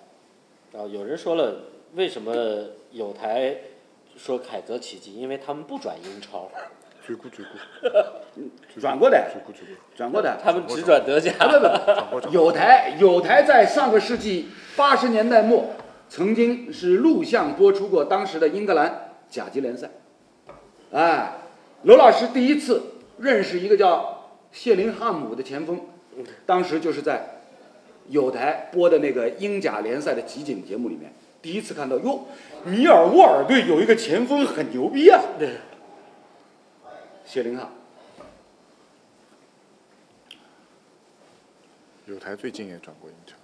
[0.72, 1.62] 然后有人说了，
[1.94, 2.34] 为什么
[2.90, 3.56] 有台
[4.16, 5.14] 说凯泽奇迹？
[5.14, 6.50] 因为他们不转英超，
[7.14, 7.58] 转过转过，
[8.78, 10.38] 转过的，转过转过，转过的。
[10.42, 11.32] 他们只转德甲。
[12.10, 12.32] 不不不。
[12.32, 15.70] 有台有台在上个世纪八十年代末，
[16.08, 19.90] 曾经是录像播出过当时的英格兰甲级联赛。
[20.92, 21.32] 哎，
[21.82, 22.82] 罗老师第一次
[23.18, 25.80] 认识一个叫谢林汉姆的前锋，
[26.44, 27.40] 当时就是在
[28.08, 32.26] 有台播的那个英甲联赛的集锦节目里面，第一次看到哟，
[32.64, 35.50] 米尔沃尔队有一个前锋很牛逼啊，对，
[37.26, 37.68] 谢林浩。
[42.06, 43.34] 有台最近也转过英超，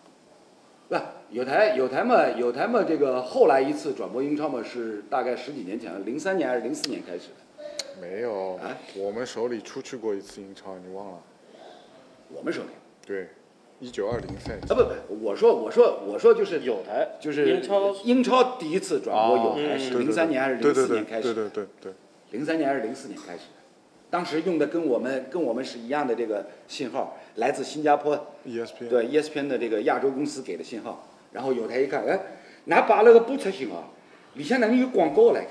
[0.88, 0.96] 不，
[1.30, 7.64] 有台有台嘛，有台嘛，这个后来一次转播英超嘛，是大概十几年前了，零三年还是零四年开始的。
[8.00, 11.18] 没有啊，我们手里出去过一次英超，你忘了？
[12.32, 12.68] 我们手里
[13.04, 13.30] 对，
[13.80, 14.76] 一九二零赛季啊，。
[14.76, 21.34] 不不，我说我说我说就是有台就是英超英超第一次转播有台嗯是零三年还是零四年开始？
[21.34, 21.92] 对对对对，
[22.30, 23.61] 零三年还是零四年开始的？
[24.12, 28.14] 当时用的跟我们跟我们是一样的这个信号，来自新加坡
[28.46, 32.20] ESPN 对 ESPN 的这个亚洲公司给的信号，然后有台一看，哎，
[32.66, 33.90] 哪摆了个播出信号，
[34.34, 35.46] 里向哪能有广告来？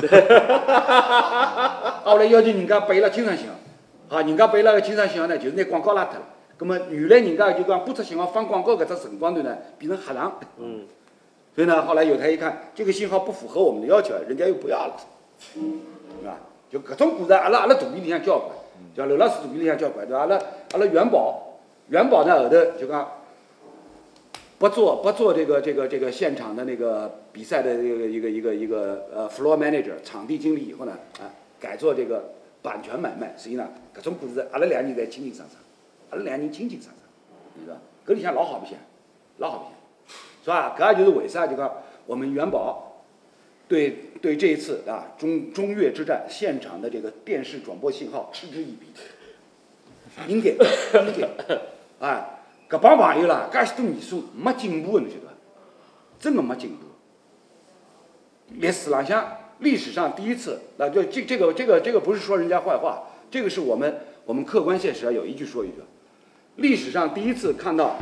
[2.02, 3.54] 后来要求人家背了经常信号，
[4.08, 6.22] 好，人家背了个经常信号呢，就是拿广告拉脱了。
[6.60, 10.40] 那么原来人家就讲播出信号放广告搿只辰光段呢，变成黑场。
[10.56, 10.86] 嗯，
[11.54, 14.96] 所以呢，后来有台一看这个信号不符合我们的要求，人家又不要了，
[15.38, 15.58] 是
[16.24, 16.38] 吧？
[16.70, 18.50] 就搿种故事，阿拉阿拉肚皮里向交关，
[18.94, 20.20] 叫刘老师肚皮里向交关，对伐？
[20.20, 20.36] 阿拉
[20.72, 23.10] 阿拉元宝，元宝呢后头就讲
[24.58, 35.62] 不做不做这个这个这个现场的那个比赛的这个一个一个一个呃 floor manager 场地经理以后呢，啊改做这个版权买卖，实际上搿种故事阿拉两个人侪清清爽爽，
[36.10, 37.02] 阿拉两个人清清爽爽，
[37.54, 37.76] 你知道？
[38.06, 38.78] 搿里向老好白相，
[39.38, 39.72] 老好白相。
[40.44, 40.74] 是吧？
[40.78, 41.70] 搿也就是为啥就讲
[42.06, 42.87] 我们元宝
[43.68, 48.86] 对对这一次啊中中越之战现场的这个电视转播信号嗤之以鼻，
[50.26, 51.28] 应该应该，
[52.00, 55.32] 哎，搿帮朋友啦，介许多年数没进步的，侬晓得伐？
[56.18, 56.86] 真的没进步。
[58.54, 65.74] 历史浪向历史上第一次，那就这这个这个这个不是说人家坏话，这个是我们我们客观现实啊，有一句说一句，
[66.56, 67.96] 历史上第一次看到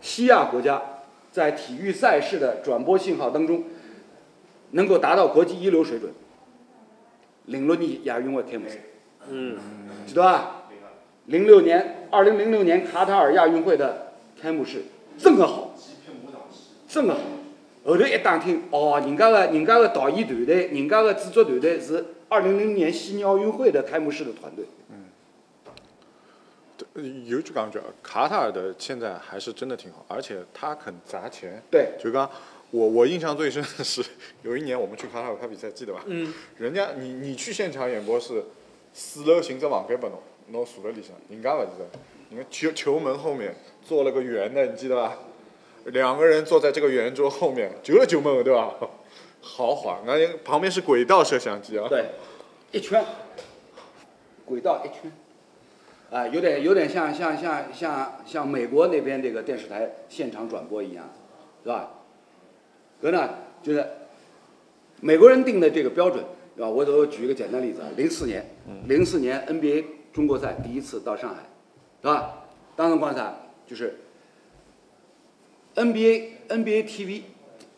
[0.00, 0.82] 西亚国家
[1.30, 3.62] 在体育赛事的转播信号当中，
[4.72, 6.12] 能够达到国际一流水准。
[7.46, 8.80] 零六年亚运会开幕式，
[9.28, 9.56] 嗯，
[10.06, 10.62] 知道吧？
[11.26, 14.82] 零六年，二零零六年卡塔尔亚运会的开幕式，
[15.16, 15.74] 真的好，
[16.88, 17.20] 真的好。
[17.84, 24.66] 后头一打听，哦，人家的人家的导演团队，人家的制作团队是二零零年悉尼奥运会的开幕式的团队。
[26.94, 31.62] 呃有句讲句，卡塔尔的现在还是真的挺好，而且他肯砸钱。
[31.70, 32.28] 对，就刚
[32.70, 34.04] 我我印象最深的是
[34.42, 36.02] 有一年我们去卡塔尔看比赛，记得吧？
[36.06, 38.44] 嗯，人家你你去现场演播是
[38.92, 41.88] 四楼寻只房间拨侬，侬住辣里向，人家勿是的，
[42.30, 45.16] 人家球球门后面做了个圆的，你记得吧？
[45.86, 48.74] 两个人坐在这个圆桌后面，揪了揪门，对吧？
[49.40, 51.86] 豪华，那旁边是轨道摄像机啊。
[51.88, 52.06] 对，
[52.72, 53.04] 一圈，
[54.44, 55.12] 轨道一圈，
[56.10, 61.08] 啊，有点有点像像像像像美国那边这个电视台现场转播一样，
[61.62, 61.95] 是吧？
[63.00, 63.28] 可呢，
[63.62, 63.86] 就是
[65.00, 66.24] 美国人定的这个标准，
[66.56, 66.68] 对吧？
[66.68, 68.44] 我我举一个简单例子啊，零四年，
[68.88, 71.42] 零四年 NBA 中国赛第一次到上海，
[72.00, 72.44] 是吧？
[72.74, 73.34] 当时观察
[73.66, 73.98] 就是
[75.74, 77.22] NBA NBA TV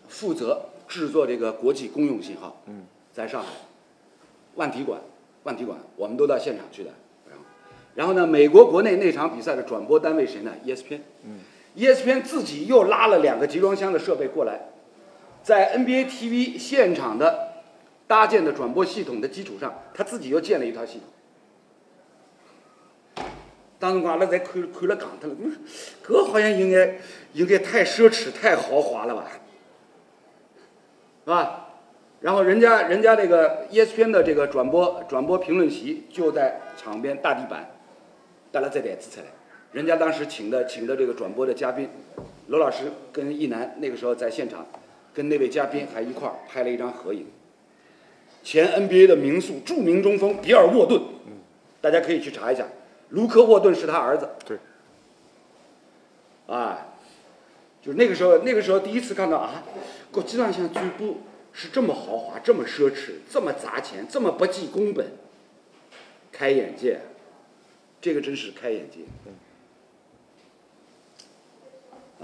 [0.09, 3.48] 负责制作这个国际公用信号，嗯，在上海
[4.54, 5.00] 万体馆，
[5.42, 6.90] 万体馆我们都到现场去的。
[7.28, 7.44] 然后，
[7.94, 11.00] 然后呢，美国国内那场比赛的转播单位谁呢？ESPN。
[11.24, 11.38] 嗯
[11.76, 14.68] ESPN 自己又拉了两个集装箱的设备过来，
[15.48, 17.54] 在 NBA TV 现场的
[18.06, 21.00] 搭建的转播系统的基础上，他自己又建了一套系
[23.14, 23.24] 统。
[23.78, 25.56] 当时我阿拉侪看看了戆脱了，嗯，
[26.06, 26.96] 搿好像应该
[27.32, 29.24] 应该太奢侈、太豪华了吧，
[31.24, 31.68] 是吧？
[32.20, 37.70] 然后人家人家这个 ESPN 的这个转播转播评论席就在场边大地板，
[38.52, 39.26] 带了这台子出来。
[39.72, 41.88] 人家当时请的请的这个转播的嘉宾，
[42.48, 44.66] 罗老师跟一楠那个时候在现场，
[45.14, 47.26] 跟那位嘉宾还一块儿拍了一张合影。
[48.42, 51.02] 前 NBA 的名宿、著名中锋比尔沃顿，
[51.80, 52.66] 大家可以去查一下，
[53.10, 54.28] 卢克沃顿是他儿子。
[54.46, 54.58] 对。
[56.46, 56.94] 啊，
[57.82, 59.62] 就是那个时候，那个时候第一次看到啊，
[60.10, 61.18] 国际上像俱乐部
[61.52, 65.12] 是这么豪华、这么奢侈、这么砸钱、这么不计工本，
[66.32, 67.00] 开眼界，
[68.00, 69.00] 这个真是开眼界。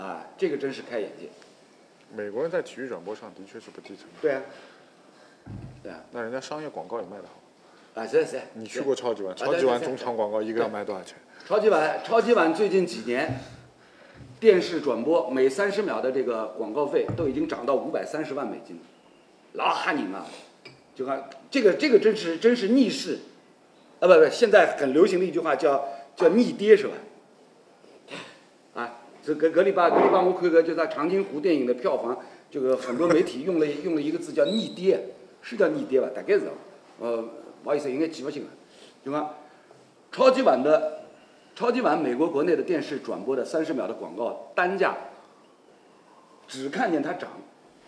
[0.00, 1.28] 啊，这个真是开眼界。
[2.16, 4.42] 美国人在体育转播上的确是不计成本，对啊，
[5.83, 8.00] 对啊，那人家商业广告也卖得好。
[8.00, 8.40] 啊，是是。
[8.55, 9.33] 你去过超级碗？
[9.33, 11.16] 啊超级碗中场广告一个要卖多少钱？
[11.46, 13.40] 超级碗，超级碗最近几年，
[14.38, 18.83] 电视转播每三十秒的这个广告费都已经涨到五百三十万美金了，
[19.53, 20.27] 老吓人啊！
[20.94, 23.18] 就看这个这个真是真是逆势，
[23.98, 26.94] 啊不不，现在很流行的一句话叫叫逆跌是吧？
[29.24, 32.18] 啊，这格格里巴格里巴我看个就在长津湖电影的票房，
[32.50, 35.10] 这个很多媒体用了用了一个字叫逆跌，
[35.42, 36.08] 是叫逆跌吧？
[36.14, 36.48] 大概是，
[37.00, 37.24] 呃，
[37.62, 38.50] 不好意思，应该记不清了，
[39.04, 39.34] 就讲
[40.12, 41.00] 超级碗的。
[41.56, 44.96] 超级碗美国国内的电视转播的三十秒的广告单价，
[46.48, 47.30] 只看见它涨，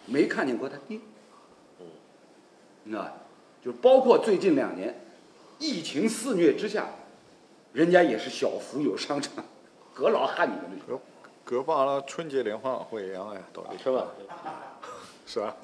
[0.06, 1.00] 没看见过它跌。
[2.84, 3.12] 你知道吧？
[3.64, 4.94] 就包括最近两年，
[5.58, 6.86] 疫情肆虐之下，
[7.72, 9.32] 人家也是小幅有上涨，
[9.92, 10.96] 何老汉你们这搿
[11.46, 14.04] 搿帮阿拉春节联欢晚会一样哎，道理春晚，
[15.24, 15.56] 是吧？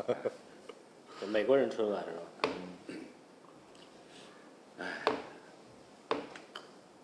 [1.26, 2.10] 美国人春晚是
[4.78, 4.86] 吧？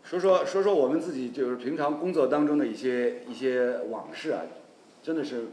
[0.04, 4.42] 说说说说我们自己就是平常工作当中的一些一些往事啊，
[5.02, 5.48] 真的是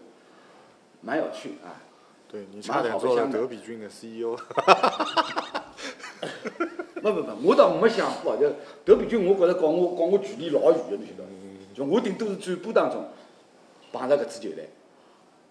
[1.02, 1.82] 蛮有趣啊。
[2.28, 4.38] 对你差点做了德比郡的 CEO。
[7.02, 11.35] 不不不，我倒没想过，就德比郡，我觉着跟我跟我距离老远的，你晓得伐？
[11.76, 13.06] 就我顶多是转播当中
[13.92, 14.70] 碰着搿支球队，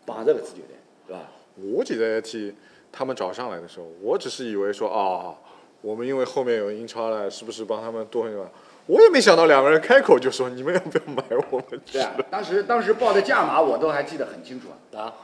[0.07, 1.31] 碰着搿支球队，对吧？
[1.57, 2.55] 我记得一天
[2.91, 5.37] 他们找上来的时候，我只是以为说啊，
[5.83, 8.51] 我们因为后面有英超了，是不是帮他们多一个？
[8.87, 11.81] 我也没想到两个人开口就说你们要不要买我们？
[11.91, 15.15] 对啊，当时当时报的价码我都还记得很清楚啊，啊，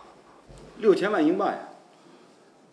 [0.78, 1.68] 六千万英镑呀，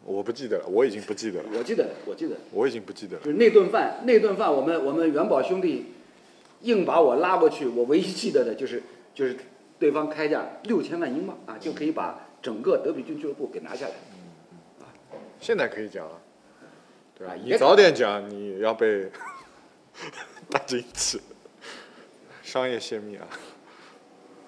[0.05, 3.31] 我不记得了，我已经不记得了，我记得我记得，我已经不记得了就。
[3.31, 5.87] 是那顿饭那顿饭，我们我们元宝兄弟
[6.61, 8.81] 硬把我拉过去，我唯一记得的就是
[9.13, 9.37] 就是
[9.79, 13.93] 对方开价六千万英镑啊，就可以把整个德比郡俱乐部给拿下来。
[15.39, 16.19] 现在可以讲了，
[17.17, 17.35] 对吧？
[17.43, 19.11] 你早点讲，你要被
[20.49, 21.19] 打进去，
[22.41, 23.27] 商业泄密啊！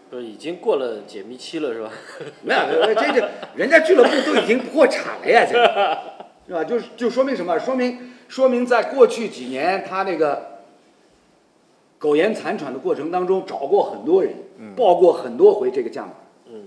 [0.10, 1.91] 不是已经过了解密期了是吧？
[2.41, 5.67] 没有，这这这，人家俱乐部都已经破产了呀，这个
[6.48, 6.63] 是吧？
[6.63, 7.60] 就是就说明什么？
[7.60, 10.59] 说明说明在过去几年，他那个
[11.99, 14.33] 苟延残喘的过程当中，找过很多人，
[14.75, 16.13] 报过很多回这个价码，
[16.45, 16.65] 嗯，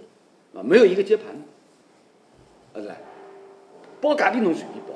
[0.55, 1.27] 啊，没有一个接盘
[2.75, 3.01] 的，啊，来，
[4.01, 4.95] 报价钿侬随便报，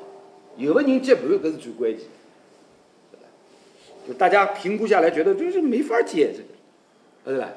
[0.55, 2.05] 有个人接盘，搿是最关键的，
[3.11, 3.25] 对吧？
[4.07, 6.49] 就大家评估下来，觉得就是没法接这个，
[7.25, 7.49] 对吧？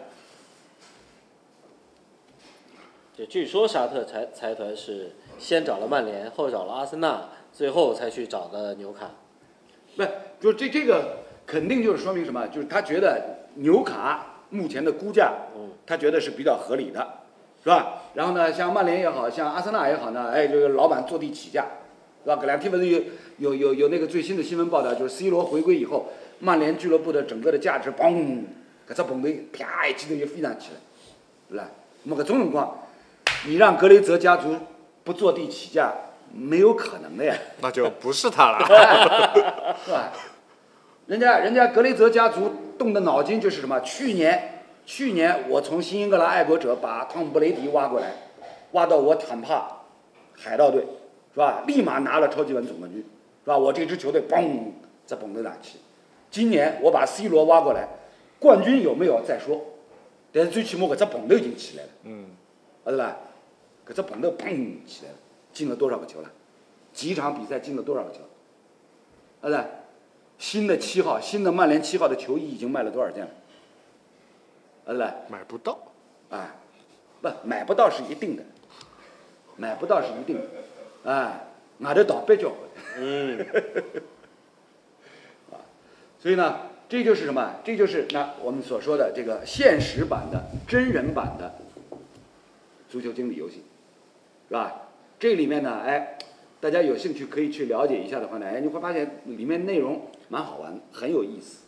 [3.15, 9.11] 就据说沙特财财团是先找了曼联，后找了阿森纳，最后才去找的纽卡。
[9.95, 10.03] 不，
[10.41, 11.19] 就这这个
[11.51, 12.47] 肯定就是说明什么？
[12.47, 17.05] 就是他觉得纽卡目前的估价，嗯，他觉得是比较合理的，
[17.65, 18.03] 是吧？
[18.15, 21.67] 然后呢，像曼联也好像阿森纳也好呢，哎，这个老板坐地起价，
[22.23, 22.37] 是吧？
[22.41, 23.03] 搿两天不是有
[23.39, 26.07] 有有有那个最新的新闻报道，就是 C 罗回归以后，
[26.39, 28.45] 曼联俱乐部的整个的价值，嘣，
[28.89, 30.79] 搿只棚头啪一记头就飞上去了，
[31.51, 31.69] 是吧？
[32.05, 32.79] 那么搿种辰光，
[33.49, 34.55] 你让格雷泽家族
[35.03, 35.93] 不坐地起价，
[36.33, 37.35] 没有可能的呀。
[37.61, 38.59] 那就不是他了。
[39.85, 40.13] 是吧？
[41.11, 43.81] 人家人家格雷泽家族动的脑筋就是什么？
[43.81, 48.13] 去年去年我从新英格兰爱国者把汤姆布雷迪挖过来，
[48.71, 49.81] 挖到我坦帕
[50.37, 50.87] 海盗队，
[51.35, 51.65] 是吧？
[51.67, 53.01] 立马拿了超级碗总冠军，
[53.43, 53.59] 是吧？
[53.59, 54.71] 我这支球队嘣
[55.05, 55.79] 在蹦到哪去？
[56.31, 57.89] 今年我把 C 罗挖过来，
[58.39, 59.61] 冠军有没有再说，
[60.31, 62.27] 但是最起码搿只蹦头已经起来了，嗯，
[62.85, 63.17] 晓得吧？
[63.85, 64.47] 搿只蹦头砰
[64.87, 65.17] 起来了，
[65.53, 66.31] 进了多少个球了？
[66.93, 68.19] 几场比赛进了多少个球？
[69.43, 69.69] 晓得吧？
[70.41, 73.31] 新的七号，新的曼联七号的球衣已经卖了多少件了？
[74.87, 75.15] 恩来？
[75.29, 75.79] 买不到。
[76.31, 76.51] 哎，
[77.21, 78.43] 不买不到是一定的，
[79.57, 80.47] 买不到是一定的，
[81.05, 81.47] 哎，
[81.81, 82.59] 外头倒闭交关。
[82.97, 83.47] 嗯，
[86.19, 87.57] 所以呢，这就是什么？
[87.63, 91.55] 这就是那我们所说的这个现实版的真人版的
[92.89, 93.63] 足球经理游戏，
[94.49, 94.89] 是吧？
[95.19, 96.17] 这里面呢，哎，
[96.61, 101.61] 大家有兴趣可以去了解一下的话呢，哎，你会发现里面内容蛮好玩，很有意思，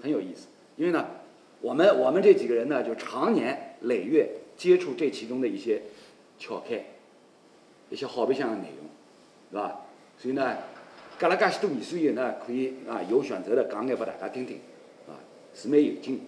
[0.00, 0.46] 很有意思。
[0.76, 1.06] 因为呢，
[1.60, 5.82] 我们我们这几个人呢，就常年累月接触这其中的一些
[6.38, 6.82] 巧开，
[7.90, 8.88] 一些好白相的内容，
[9.50, 9.80] 是吧？
[10.16, 10.56] 所以呢，
[11.18, 14.58] 隔了介许多年，所以呢，可以啊有选择的讲眼拨大家听听，
[15.06, 15.12] 啊，
[15.54, 16.20] 是蛮有劲。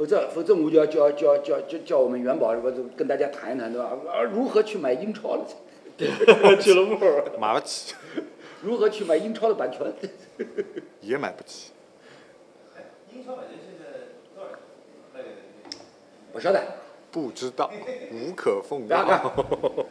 [0.00, 3.90] 否则，否则我就要叫叫叫叫叫我们元宝，不就跟大家谈一谈，对吧？
[4.08, 5.46] 啊，如何去买英超了？
[6.58, 7.04] 俱乐部。
[7.38, 7.94] 买不起，
[8.62, 9.92] 如何去买英超的版权？
[11.02, 11.72] 也买不起。
[13.12, 13.84] 英超版权现在
[14.34, 14.52] 多少
[16.32, 16.62] 不晓得。
[17.12, 17.70] 不知道，
[18.10, 19.04] 无可奉告。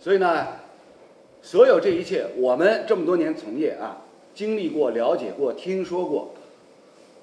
[0.00, 0.48] 所以呢，
[1.42, 4.02] 所有这一切，我们这么多年从业啊，
[4.38, 6.32] 经历过、了解过、听说过，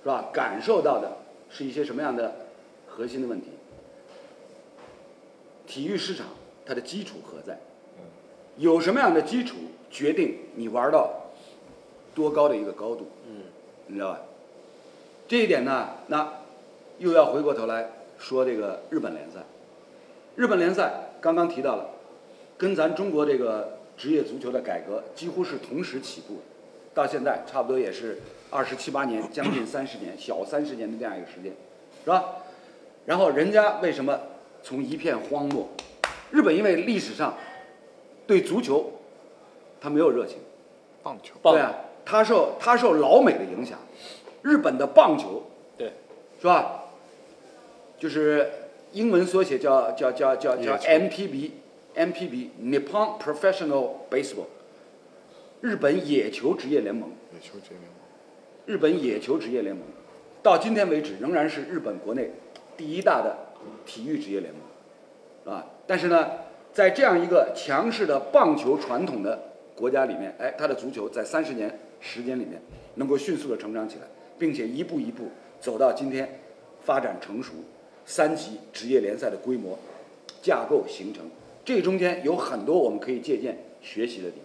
[0.03, 0.25] 是吧？
[0.33, 1.15] 感受到的
[1.49, 2.35] 是一些什么样的
[2.85, 3.51] 核心的问题？
[5.65, 6.27] 体育市场
[6.65, 7.57] 它的基础何在？
[8.57, 9.55] 有什么样的基础
[9.89, 11.09] 决定你玩到
[12.13, 13.07] 多高的一个高度？
[13.29, 13.43] 嗯，
[13.87, 14.19] 你知道吧？
[15.25, 16.29] 这一点呢，那
[16.99, 17.89] 又要回过头来
[18.19, 19.39] 说这个日本联赛。
[20.35, 21.91] 日本联赛刚刚提到了，
[22.57, 26.41] 跟咱中国这个职业足球的改革几乎是同时起步的，
[26.95, 28.19] 到现在差不多也是
[28.49, 31.51] 二十七八年，将近三十年，小三十年的这样一个时间，
[32.03, 32.23] 是吧？
[33.05, 34.17] 然后人家为什么
[34.63, 35.67] 从一片荒漠？
[36.31, 37.35] 日本因为历史上
[38.25, 38.91] 对足球
[39.79, 40.37] 他没有热情，
[41.03, 41.75] 棒球，棒对啊，
[42.05, 43.77] 他受他受老美的影响，
[44.41, 45.43] 日本的棒球
[45.77, 45.91] 对，
[46.39, 46.85] 是吧？
[47.99, 48.49] 就是
[48.93, 51.51] 英文缩写叫叫叫叫叫 MPB
[51.95, 54.47] MPB Nippon Professional Baseball，
[55.61, 57.09] 日本野球职业联盟。
[57.33, 57.89] 野球职业联盟。
[58.65, 59.85] 日本野球职业联盟，
[60.41, 62.31] 到今天为止仍然是日本国内
[62.75, 63.37] 第一大的
[63.85, 66.31] 体育职业联盟，啊，但是呢，
[66.73, 69.39] 在这样一个强势的棒球传统的
[69.75, 72.59] 国家里面，哎，它的足球在三十年时间里面
[72.95, 74.07] 能够迅速的成长起来，
[74.39, 75.29] 并且一步一步
[75.59, 76.39] 走到今天
[76.81, 77.53] 发展成熟，
[78.03, 79.77] 三级职业联赛的规模
[80.41, 81.23] 架构形成，
[81.63, 84.37] 这中间有很多我们可以借鉴学习的地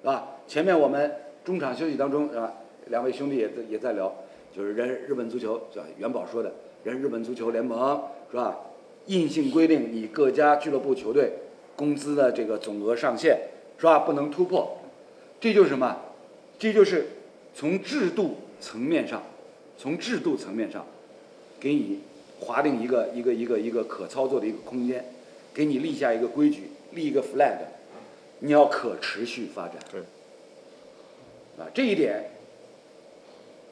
[0.00, 0.36] 是吧？
[0.46, 1.10] 前面我们
[1.44, 2.52] 中场休息当中，是吧？
[2.88, 4.12] 两位兄弟也在也在聊，
[4.54, 5.84] 就是人日本足球，是吧？
[5.98, 6.52] 元宝说的，
[6.84, 8.58] 人日本足球联盟是吧？
[9.06, 11.32] 硬性规定你各家俱乐部球队
[11.76, 13.38] 工资的这个总额上限
[13.78, 14.00] 是吧？
[14.00, 14.78] 不能突破，
[15.40, 15.96] 这就是什么？
[16.58, 17.06] 这就是
[17.54, 19.22] 从制度层面上，
[19.76, 20.84] 从制度层面上，
[21.60, 22.00] 给你
[22.40, 25.04] 划定一个一个一个一个可操作的一个空间，
[25.52, 27.56] 给你立下一个规矩，立一个 flag，
[28.40, 29.76] 你要可持续发展。
[29.90, 30.00] 对，
[31.58, 32.30] 啊，这一点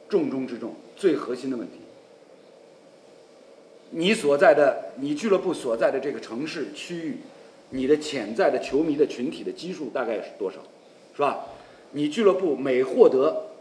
[0.09, 1.79] 重中之重，最核心的问题。
[3.91, 7.17] 你所在的，你俱乐部所在的这个城市区域，
[7.69, 10.57] 你的潜在的球迷的群体的基数大概是多少，
[11.15, 11.45] 是吧？
[11.91, 13.51] 你俱乐部每获得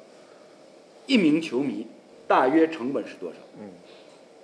[1.07, 1.87] 一名球迷，
[2.27, 3.37] 大约成本是多少？
[3.61, 3.71] 嗯，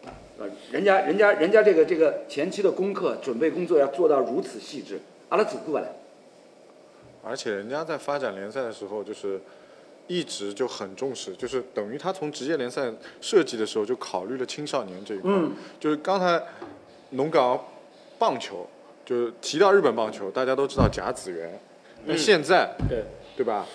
[0.07, 5.01] 啊，人家人家人家这个这个前期的功课准备工作要做到如此细致，
[5.31, 5.89] 阿拉做过来。
[7.23, 9.41] 而且人家在发展联赛的时候，就是
[10.07, 15.31] 一直就很重视，就是等于他从职业联赛设计的时候就考虑了青少年这一块。
[15.33, 16.43] 嗯就是刚才
[17.11, 17.63] 农港
[18.19, 18.67] 棒球，
[19.05, 21.61] 就是提到日本棒球，大家都知道甲子园。
[22.07, 23.05] 那嗯现在对，
[23.37, 23.67] 对吧？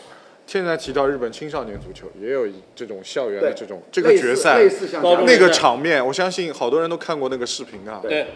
[0.48, 4.60] 现在提到日本青少年足球，也有一这种校园的这种这个决赛
[5.26, 8.00] 那个场面，我相信好多人都看过那个视频啊。
[8.02, 8.28] 对，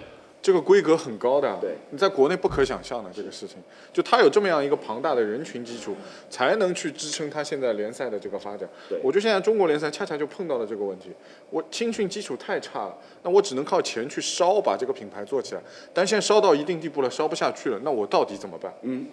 [0.41, 3.57] 这个规格很高的，对，你在国内不可想象的这个事情，
[3.91, 5.93] 就它有这么样一个庞大的人群基础，
[6.29, 8.67] 才能去支撑它现在联赛的这个发展。
[8.87, 8.97] 对。
[9.03, 11.09] 我觉得现在中国联赛恰恰就碰到了这个问题，
[11.49, 15.61] 我青训基础太差了，那我只能靠钱去烧把这个品牌做起来，
[15.93, 18.73] 但现在烧到一定地步了，烧不下去了，那我到底怎么办？
[18.83, 19.07] 嗯，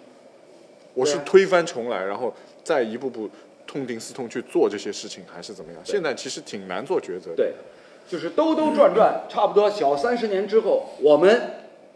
[0.93, 3.29] 我是推翻重来，然后再一步步
[3.65, 5.81] 痛定思痛去做这些事情，还是怎么样？
[5.83, 7.35] 现在其实挺难做抉择的。
[7.35, 7.53] 对，
[8.07, 11.41] 就是兜兜转转，差不多小三十年之后，我们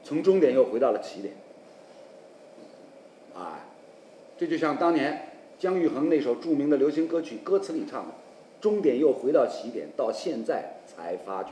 [0.03, 1.33] 从终点又回到了起点。
[3.33, 3.65] 啊，
[4.37, 8.13] 这就像当年姜育恒那首著名的流行歌曲歌词里唱的
[8.59, 11.51] ：“终点又回到起点，到现在才发觉，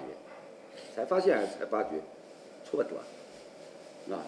[0.93, 1.91] 才发现还是才发觉，
[2.69, 2.89] 错的
[4.13, 4.19] 啊，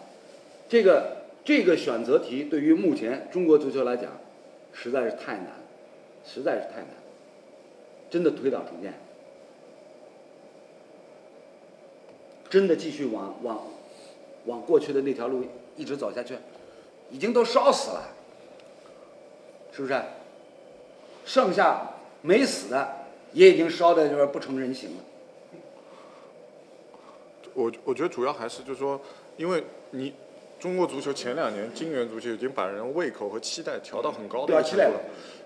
[0.69, 4.09] 这个这个选择题对于目前中国足球来讲，
[4.71, 5.47] 实在是太难，
[6.25, 6.89] 实在是太难，
[8.09, 8.93] 真的推倒重建。
[12.51, 13.59] 真的继续往往
[14.45, 15.45] 往过去的那条路
[15.77, 16.37] 一直走下去，
[17.09, 18.09] 已经都烧死了，
[19.71, 19.99] 是不是？
[21.23, 24.97] 剩下没死的也已经烧的就是不成人形了。
[27.53, 28.99] 我我觉得主要还是就是说，
[29.37, 30.13] 因为你
[30.59, 34.99] 中国足球前两年金元足球已经把人胃口和期待调到很高的一个程度了，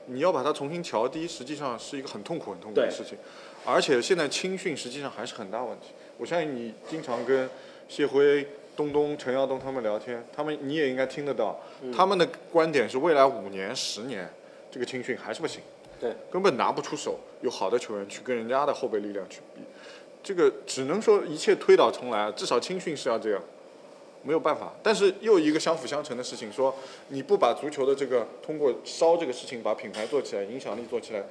[0.07, 3.15] 你要把它重新调低，实际上是一个很痛苦很痛苦的事情。
[3.63, 5.87] 而且现在青训实际上还是很大问题。
[6.17, 7.49] 我相信你经常跟
[7.87, 11.59] 谢辉、东东、陈耀东他们聊天，他们你也应该听得到，
[11.95, 14.29] 他们的观点是未来五年、十年
[14.71, 15.61] 这个青训还是不行。
[15.99, 19.61] 对，根本拿不出手有好的球员去跟人家的后备力量去比，
[20.21, 23.41] 这个只能说一切推倒重来，至少青训是要这样，
[24.21, 24.73] 没有办法。
[24.83, 26.75] 但是又一个相辅相成的事情，说
[27.07, 31.23] 你不把足球的这个通过烧这个事情把品牌做起来，影响力做起来，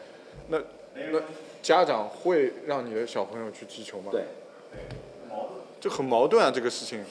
[0.49, 0.59] 那
[0.95, 1.20] 那
[1.61, 4.11] 家长会让你的小朋友去踢球吗？
[4.11, 4.22] 对，
[5.81, 7.05] 这很矛盾啊，这个事情。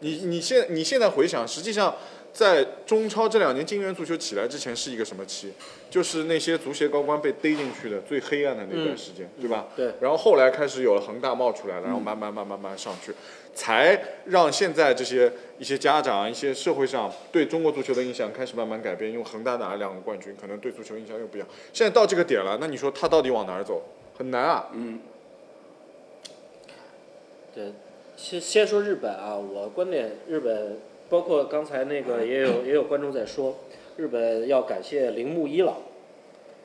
[0.00, 1.96] 你你现你现在回想，实际上
[2.32, 5.52] 在中超这两年金元足球起来之前是一个什么期？
[5.90, 9.66] 就是那些足协高官被逮进去的最黑暗的那段时间，对吧？
[9.74, 13.12] 对然后后来开始有了恒大冒出来了，然后慢慢慢慢慢慢上去，
[13.54, 19.10] 才让现在这些一些家长、一些社会上对中国足球的印象开始慢慢改变。
[19.10, 21.48] 因为恒大拿了两个冠军，可能对足球印象又不一样。
[21.72, 23.82] 现在到这个点了，那你说他到底往哪儿走？
[24.16, 24.68] 很难啊。
[24.74, 25.00] 嗯，
[27.58, 27.72] 对，
[28.16, 30.76] 先先说日本啊，我观点日本，
[31.08, 33.56] 包括刚才那个也有也有观众在说，
[33.96, 35.74] 日本要感谢铃木一郎，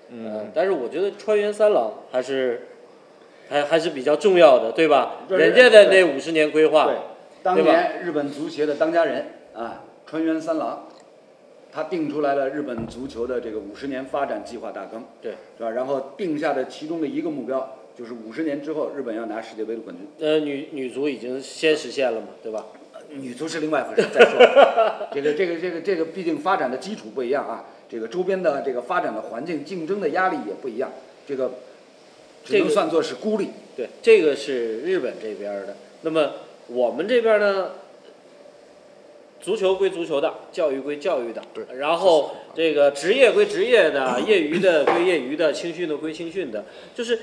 [0.09, 2.67] 嗯，但是我觉得川原三郎还是
[3.49, 5.25] 还还是比较重要的，对吧？
[5.29, 6.95] 人家的那五十年规划对，，
[7.41, 9.25] 当年日本足协的当家人
[9.55, 10.87] 啊，川原三郎，
[11.71, 15.71] 他定出来了日本足球的这个五十年发展计划大纲，对，是吧？
[15.71, 20.07] 然后定下的其中的一个目标就是五十年之后日本要拿世界杯的冠军。
[20.19, 22.65] 呃，女女足已经先实现了嘛，对吧？
[23.09, 24.39] 女足是另外一回事，再说。
[25.13, 30.91] 这个这个这个这个，毕竟发展的基础不一样啊，这个周边的这个发展的环境、竞争的压力也不一样，
[31.27, 31.51] 这个
[32.43, 33.49] 只这个能算作是孤立。
[33.77, 35.75] 对，这个是日本这边的。
[36.01, 36.31] 那么
[36.67, 37.73] 我们这边呢，
[39.39, 41.43] 足球归足球的，教育归教育的。
[41.53, 46.65] 对然后这个职业归职业的，业余的归业余的，青训的归青训的。
[46.95, 47.19] 就是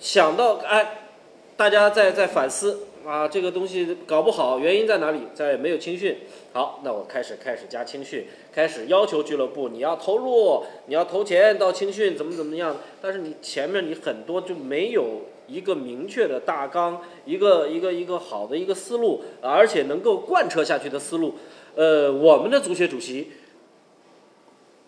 [0.00, 1.00] 想到哎，
[1.56, 5.22] 大家在在反思啊，这个东西搞不好原因在哪里？
[5.34, 6.18] 在没有青训。
[6.52, 12.76] 好，那我开始开始加青训，开始要求俱乐部你要投入，你要投钱到青训，怎么怎么样？
[13.00, 21.34] 但是你前面你很多就没有一个明确的大纲，一个一个一个好的一个思路，而且能够贯彻下去的思路。
[21.76, 23.30] 呃，我们的足协主席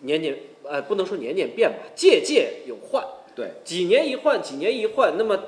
[0.01, 3.03] 年年呃不能说年年变吧，届届有换，
[3.35, 5.13] 对，几年一换，几年一换。
[5.17, 5.45] 那么，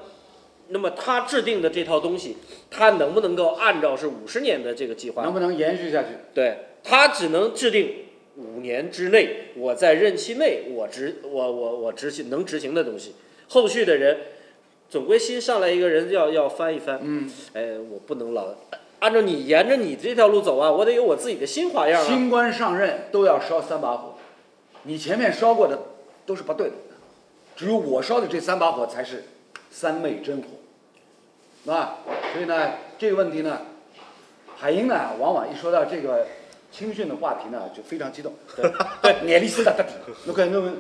[0.70, 2.38] 那么他制定的这套东西，
[2.72, 6.10] 他能不能够按照是五十年的这个计划能不能延续下去？
[6.34, 8.06] 对他只能制定
[8.38, 13.16] 五年之内，我在任期内我执我我我执行能执行的东西，
[13.50, 14.18] 后续的人
[14.90, 18.48] 总归新上来一个人要要翻一翻，嗯，哎，我不能老
[19.00, 22.06] 按照你沿着你这条路走啊，我得有我自己的新花样啊。
[22.08, 24.16] 新官上任都要烧三把火，
[24.84, 25.78] 你前面烧过的
[26.26, 26.74] 都是不对的，
[27.56, 29.26] 只有我烧的这三把火才是
[29.70, 31.98] 三昧真火，啊，
[32.34, 33.62] 所以呢，这个问题呢，
[34.58, 36.28] 海英呢，往往一说到这个
[36.72, 38.34] 青训的话题呢，就非常激动，
[39.02, 39.86] 对，眼里是的的，
[40.26, 40.74] 侬看侬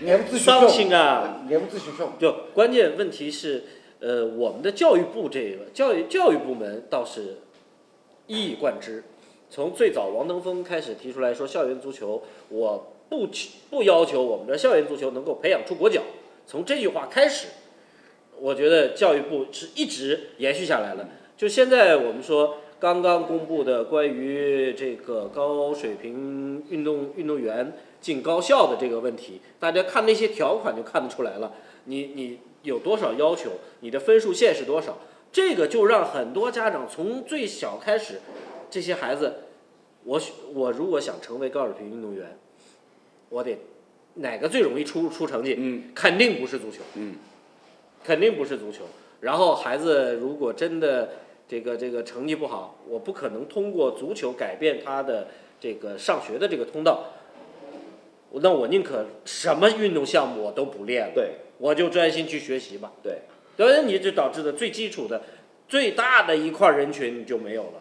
[0.00, 3.64] 眼不自伤心啊，眼不自许凶，就关键问题是，
[4.00, 7.38] 呃，我们的教育部这个教育教育部门倒是
[8.26, 9.04] 一以贯之，
[9.48, 16.02] 从最早王登峰开始提出来说校园足球，我不去不要求我们的校园足球能够培养出国脚，
[16.46, 17.48] 从这句话开始，
[18.38, 21.08] 我觉得教育部是一直延续下来了。
[21.36, 31.54] 就现在我们说刚刚公布的关于这个高水平运动运动员进高校的这个问题，大家看那些条款就看得出来了，
[31.84, 34.98] 你你有多少要求，你的分数线是多少，
[35.32, 38.20] 这个就让很多家长从最小开始，
[38.70, 39.34] 这些孩子，
[40.04, 40.20] 我
[40.54, 42.38] 我如果想成为高水平运动员，
[43.28, 43.58] 我得
[44.14, 45.54] 哪个最容易出出成绩？
[45.58, 47.16] 嗯，肯定不是足球，嗯，
[48.04, 48.84] 肯定不是足球。
[49.20, 51.10] 然后孩子如果真的
[51.48, 55.28] 这个这个成绩不好，我不可能通过足球改变他的
[55.60, 57.04] 这个上学的这个通道。
[58.30, 62.92] 那我宁可什么运动项目我都不练了，对我就专心去学习吧。
[63.02, 63.20] 对，
[63.56, 65.22] 所以，你就导致的最基础的、
[65.66, 67.80] 最大的一块人群你就没有了。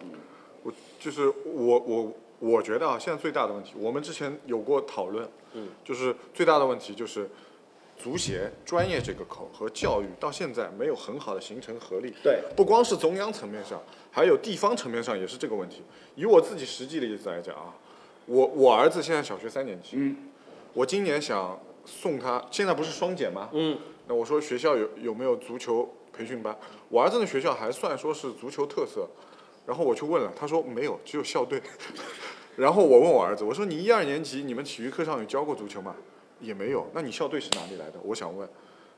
[0.64, 7.30] 我就是我我我觉得啊，现在最大的问题，我们之前有过讨论，嗯，就是最大的问题就是
[7.98, 12.14] 足协专业这个口和教育到现在没有很好的形成合力。
[12.22, 13.82] 对，不光是中央层面上，
[14.12, 15.82] 还有地方层面上也是这个问题。
[16.16, 17.74] 以我自己实际的例子来讲啊，
[18.28, 20.16] 我我儿子现在小学三年级，嗯，
[20.74, 23.50] 我今年想送他，现在不是双减吗？
[23.54, 26.56] 嗯，那我说学校有有没有足球培训班？
[26.90, 29.08] 我儿子的学校还算说是足球特色，
[29.68, 31.62] 然后我去问了，他说没有，只有校队。
[32.56, 35.94] 然后我问我儿子，我说你一二年级你们体育课上有教过足球吗？
[36.40, 36.90] 也没有。
[36.94, 38.00] 那你校队是哪里来的？
[38.04, 38.48] 我想问。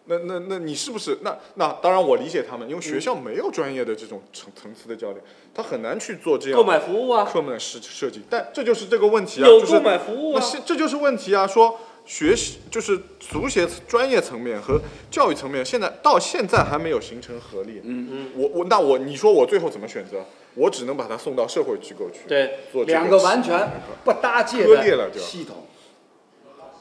[0.06, 10.40] 那那那你是不是那那当然我理解他们，因为学校没有专业的这种层层次的教练，他很难去做这样购买服务啊，课们的设设计，但这就是这个问题啊，就是有购买服务啊。
[10.40, 11.46] 那是这就是问题啊！
[11.46, 14.82] 说学习就是足协专业层面和
[15.12, 17.82] 教育层面，现在到现在还没有形成合力。
[17.84, 20.26] 嗯嗯，我我那我你说我最后怎么选择？
[20.56, 23.70] 我只能把他送到社会机构去对，做两个完全
[24.04, 25.68] 不搭界割裂了系统，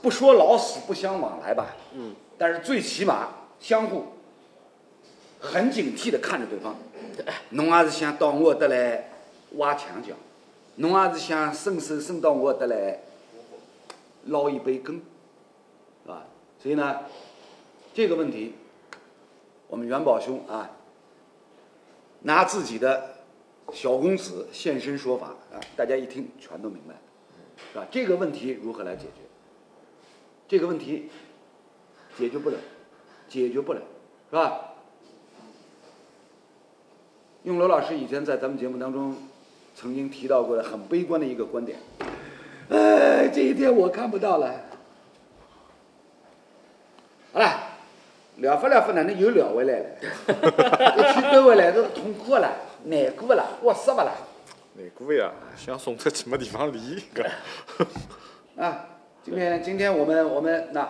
[0.00, 3.28] 不说老死不相往来吧，嗯，但是最起码
[3.60, 4.06] 相互
[5.38, 6.76] 很警惕的看着对方。
[7.50, 9.10] 侬也是想到我这来
[9.56, 10.14] 挖墙脚，
[10.76, 13.00] 侬也是想伸手伸到我这来
[14.28, 15.00] 捞一杯羹，
[16.04, 16.24] 是吧？
[16.58, 17.00] 所以呢，
[17.92, 18.54] 这个问题，
[19.68, 20.70] 我们元宝兄啊，
[22.22, 23.16] 拿自己的
[23.72, 27.00] 小公子现身说法啊，大家一听全都明白了，
[27.72, 27.86] 是吧？
[27.90, 29.22] 这个问题如何来解决？
[30.46, 31.10] 这个问题
[32.16, 32.56] 解决不了，
[33.28, 33.80] 解决不了，
[34.30, 34.60] 是吧？
[37.44, 39.14] 用罗老师以前在咱们节目当中
[39.74, 41.78] 曾经提到过的很悲观的一个观点，
[42.70, 44.52] 哎，这一天我看不到了。
[47.32, 47.60] 好了，
[48.36, 49.86] 聊发聊发，哪能又聊回来了？
[50.98, 52.50] 一天兜回来都痛苦了，
[52.84, 54.12] 难过了，我死不了。
[54.74, 55.30] 难过呀？
[55.56, 57.24] 想送出去没地方离个。
[58.62, 58.86] 啊，
[59.22, 60.86] 今天今天我们我们那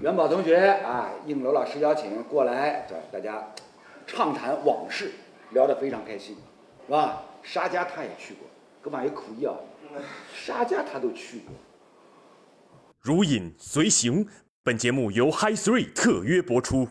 [0.00, 3.48] 元宝同学啊，应罗老师邀请过来，对大家
[4.06, 5.12] 畅谈往事，
[5.50, 6.36] 聊得非常开心，
[6.86, 7.22] 是吧？
[7.42, 8.46] 沙家他也去过，
[8.82, 9.54] 干嘛也可以啊？
[10.34, 11.54] 啥家他都去过。
[13.00, 14.26] 如影随形。
[14.64, 16.88] 本节目由 Hi Three 特约播出。